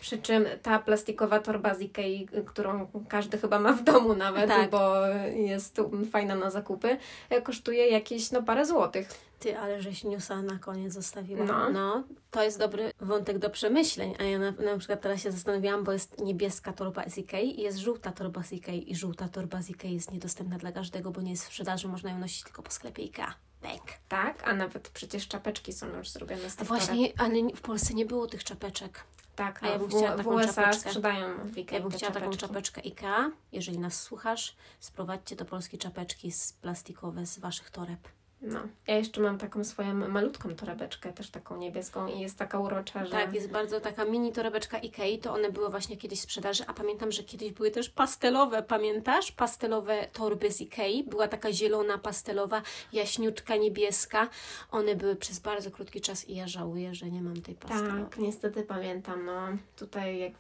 Przy 0.02 0.18
czym 0.18 0.44
ta 0.62 0.78
plastikowa 0.78 1.40
torba 1.40 1.74
z 1.74 1.80
Ikei, 1.80 2.28
którą 2.46 2.90
każdy 3.08 3.38
chyba 3.38 3.58
ma 3.58 3.72
w 3.72 3.82
domu 3.84 4.14
nawet, 4.14 4.48
tak. 4.48 4.70
bo 4.70 5.06
jest 5.34 5.80
fajna 6.12 6.34
na 6.34 6.50
zakupy, 6.50 6.96
e, 7.30 7.42
kosztuje 7.42 7.88
jakieś 7.88 8.30
no 8.30 8.42
parę 8.42 8.66
złotych. 8.66 9.08
Ty, 9.38 9.58
ale 9.58 9.82
żeś 9.82 10.04
newsa 10.04 10.42
na 10.42 10.58
koniec 10.58 10.92
zostawiła. 10.92 11.44
No. 11.44 11.70
no. 11.70 12.04
to 12.30 12.42
jest 12.42 12.58
dobry 12.58 12.92
wątek 13.00 13.38
do 13.38 13.50
przemyśleń. 13.50 14.14
A 14.20 14.22
ja 14.22 14.38
na, 14.38 14.50
na 14.50 14.78
przykład 14.78 15.00
teraz 15.00 15.22
się 15.22 15.32
zastanawiałam, 15.32 15.84
bo 15.84 15.92
jest 15.92 16.20
niebieska 16.20 16.72
torba 16.72 17.02
z 17.08 17.18
Ikei 17.18 17.60
i 17.60 17.62
jest 17.62 17.78
żółta 17.78 18.12
torba 18.12 18.42
z 18.42 18.52
Ikei 18.52 18.92
i 18.92 18.96
żółta 18.96 19.28
torba 19.28 19.62
z 19.62 19.70
Ikei 19.70 19.94
jest 19.94 20.12
niedostępna 20.12 20.58
dla 20.58 20.72
każdego, 20.72 21.10
bo 21.10 21.20
nie 21.20 21.30
jest 21.30 21.44
w 21.44 21.46
sprzedaży, 21.46 21.88
można 21.88 22.10
ją 22.10 22.18
nosić 22.18 22.42
tylko 22.42 22.62
po 22.62 22.70
sklepie 22.70 23.02
Ikea. 23.02 23.34
Bank. 23.62 23.82
Tak, 24.08 24.48
a 24.48 24.54
nawet 24.54 24.88
przecież 24.88 25.28
czapeczki 25.28 25.72
są 25.72 25.96
już 25.96 26.08
zrobione 26.08 26.50
z 26.50 26.56
tych 26.56 26.68
Właśnie, 26.68 27.12
ale 27.18 27.34
w 27.56 27.60
Polsce 27.60 27.94
nie 27.94 28.06
było 28.06 28.26
tych 28.26 28.44
czapeczek. 28.44 29.04
Tak, 29.36 29.62
A 29.62 29.68
ja 29.68 29.78
bym 29.78 29.88
w, 29.88 29.90
chciała 29.90 30.14
w 30.14 30.16
taką 30.16 30.30
USA 30.34 30.46
czapeczkę. 30.62 30.88
sprzedają 30.90 31.44
w 31.44 31.58
Ikei 31.58 31.74
Ja 31.76 31.82
bym 31.82 31.90
chciała 31.90 32.12
taką 32.12 32.24
czapeczki. 32.30 32.46
czapeczkę 32.48 32.82
IKEA. 32.84 33.32
Jeżeli 33.52 33.78
nas 33.78 34.02
słuchasz, 34.02 34.56
sprowadźcie 34.80 35.36
do 35.36 35.44
Polski 35.44 35.78
czapeczki 35.78 36.32
z 36.32 36.52
plastikowe 36.52 37.26
z 37.26 37.38
Waszych 37.38 37.70
toreb. 37.70 38.08
No. 38.42 38.61
Ja 38.87 38.96
jeszcze 38.96 39.20
mam 39.20 39.38
taką 39.38 39.64
swoją 39.64 39.94
malutką 39.94 40.55
torebeczkę, 40.55 41.12
też 41.12 41.31
taką 41.31 41.57
niebieską 41.57 42.07
i 42.07 42.20
jest 42.20 42.38
taka 42.38 42.59
urocza, 42.59 43.05
że... 43.05 43.11
Tak, 43.11 43.35
jest 43.35 43.50
bardzo 43.50 43.81
taka 43.81 44.05
mini 44.05 44.33
torebeczka 44.33 44.78
Ikei, 44.78 45.18
to 45.18 45.33
one 45.33 45.50
były 45.50 45.70
właśnie 45.70 45.96
kiedyś 45.96 46.18
w 46.18 46.22
sprzedaży, 46.22 46.64
a 46.66 46.74
pamiętam, 46.74 47.12
że 47.12 47.22
kiedyś 47.22 47.52
były 47.52 47.70
też 47.70 47.90
pastelowe, 47.90 48.62
pamiętasz? 48.62 49.33
Pastelowe 49.33 50.09
torby 50.12 50.52
z 50.52 50.61
Ikei, 50.61 51.05
była 51.05 51.28
taka 51.28 51.52
zielona, 51.52 51.98
pastelowa, 51.98 52.62
jaśniutka, 52.92 53.57
niebieska. 53.57 54.28
One 54.70 54.96
były 54.96 55.16
przez 55.16 55.38
bardzo 55.38 55.70
krótki 55.70 56.00
czas 56.00 56.28
i 56.28 56.35
ja 56.35 56.48
żałuję, 56.48 56.94
że 56.94 57.11
nie 57.11 57.22
mam 57.22 57.42
tej 57.42 57.55
pastelowej. 57.55 58.05
Tak, 58.05 58.18
niestety 58.18 58.62
pamiętam, 58.62 59.24
no. 59.24 59.48
Tutaj 59.76 60.18
jak... 60.18 60.33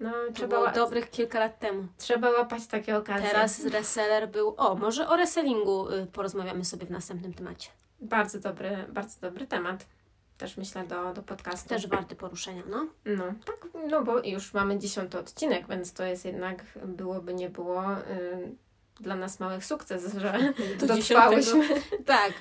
No, 0.00 0.10
To 0.26 0.32
trzeba, 0.32 0.56
było 0.56 0.68
ła- 0.68 0.74
dobrych 0.74 1.10
kilka 1.10 1.38
lat 1.38 1.58
temu. 1.58 1.86
trzeba 1.98 2.30
łapać 2.30 2.66
takie 2.66 2.96
okazje. 2.96 3.28
Teraz 3.28 3.64
reseller 3.64 4.28
był. 4.28 4.54
O, 4.56 4.74
może 4.74 5.08
o 5.08 5.16
resellingu 5.16 5.88
y, 5.92 6.06
porozmawiamy 6.06 6.64
sobie 6.64 6.86
w 6.86 6.90
następnym 6.90 7.34
temacie. 7.34 7.70
Bardzo 8.00 8.38
dobry, 8.38 8.84
bardzo 8.88 9.20
dobry 9.20 9.46
temat. 9.46 9.86
Też 10.38 10.56
myślę 10.56 10.86
do, 10.86 11.12
do 11.14 11.22
podcastu. 11.22 11.68
Też 11.68 11.86
warty 11.86 12.16
poruszenia, 12.16 12.62
no. 12.70 12.86
No, 13.04 13.24
tak, 13.46 13.66
no 13.90 14.02
bo 14.04 14.18
już 14.18 14.54
mamy 14.54 14.78
dziesiąty 14.78 15.18
odcinek, 15.18 15.68
więc 15.68 15.92
to 15.92 16.04
jest 16.04 16.24
jednak, 16.24 16.64
byłoby 16.84 17.34
nie 17.34 17.50
było, 17.50 17.82
y, 17.98 18.52
dla 19.00 19.16
nas 19.16 19.40
mały 19.40 19.60
sukces, 19.60 20.14
że 20.14 20.38
Do 20.80 20.86
dotrwałyśmy. 20.86 21.68
Tak. 22.06 22.32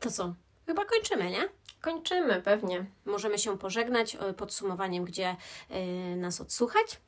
To 0.00 0.10
co? 0.10 0.34
Chyba 0.66 0.84
kończymy, 0.84 1.30
nie? 1.30 1.48
Kończymy, 1.80 2.42
pewnie. 2.42 2.84
Możemy 3.04 3.38
się 3.38 3.58
pożegnać 3.58 4.14
y, 4.14 4.34
podsumowaniem, 4.34 5.04
gdzie 5.04 5.36
y, 5.70 6.16
nas 6.16 6.40
odsłuchać. 6.40 7.00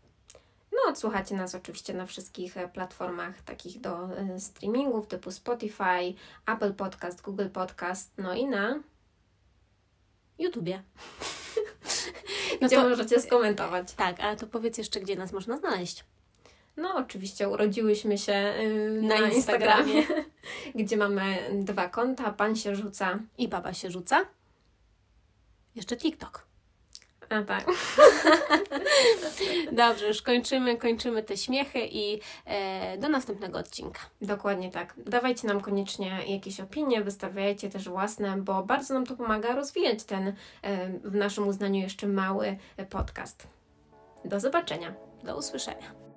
No, 0.73 0.93
odsłuchacie 0.93 1.35
nas 1.35 1.55
oczywiście 1.55 1.95
na 1.95 2.07
wszystkich 2.07 2.57
e, 2.57 2.69
platformach 2.69 3.43
takich 3.43 3.81
do 3.81 4.09
streamingów 4.39 5.07
typu 5.07 5.31
Spotify, 5.31 6.15
Apple 6.47 6.75
Podcast, 6.75 7.23
Google 7.23 7.49
Podcast, 7.49 8.13
no 8.19 8.35
i 8.35 8.47
na 8.47 8.81
YouTubie. 10.39 10.83
No 12.61 12.67
gdzie 12.67 12.77
to, 12.77 12.89
możecie 12.89 13.21
skomentować. 13.21 13.93
tak, 13.93 14.21
ale 14.21 14.37
to 14.37 14.47
powiedz 14.47 14.79
jeszcze, 14.79 15.01
gdzie 15.01 15.17
nas 15.17 15.33
można 15.33 15.57
znaleźć. 15.57 16.05
No, 16.79 16.95
oczywiście 16.95 17.49
urodziłyśmy 17.49 18.19
się 18.19 18.55
y, 18.61 19.03
Na 19.03 19.21
na, 19.21 19.29
Instagramie. 19.29 19.95
Instagramie, 19.95 20.25
gdzie 20.75 20.97
mamy 20.97 21.39
dwa 21.53 21.89
konta, 21.89 22.33
pan 22.33 22.57
się 22.57 22.77
rzuca. 22.77 23.19
I 23.39 23.49
baba 23.49 23.73
się 23.75 23.91
rzuca. 23.91 24.27
Jeszcze 25.75 25.97
TikTok. 25.97 26.49
A 27.29 27.43
tak. 27.43 27.67
Dobrze, 29.73 30.09
już 30.09 30.23
kończymy, 30.23 30.77
kończymy 30.77 31.23
te 31.23 31.37
śmiechy 31.37 31.79
i 31.91 32.21
e, 32.45 32.99
do 32.99 33.09
następnego 33.09 33.59
odcinka. 33.59 34.01
Dokładnie 34.21 34.71
tak. 34.71 34.95
Dawajcie 35.07 35.49
nam 35.49 35.61
koniecznie 35.61 36.21
jakieś 36.27 36.61
opinie, 36.61 37.01
wystawiajcie 37.05 37.71
też 37.71 37.89
własne, 37.89 38.37
bo 38.37 38.63
bardzo 38.63 38.95
nam 38.95 39.07
to 39.07 39.17
pomaga 39.17 39.55
rozwijać 39.55 40.05
ten 40.05 40.29
e, 40.63 40.89
w 40.89 41.15
naszym 41.15 41.49
uznaniu 41.49 41.81
jeszcze 41.81 42.07
mały 42.07 42.57
podcast. 42.91 43.47
Do 44.25 44.41
zobaczenia. 44.41 44.95
Do 45.25 45.37
usłyszenia. 45.37 46.08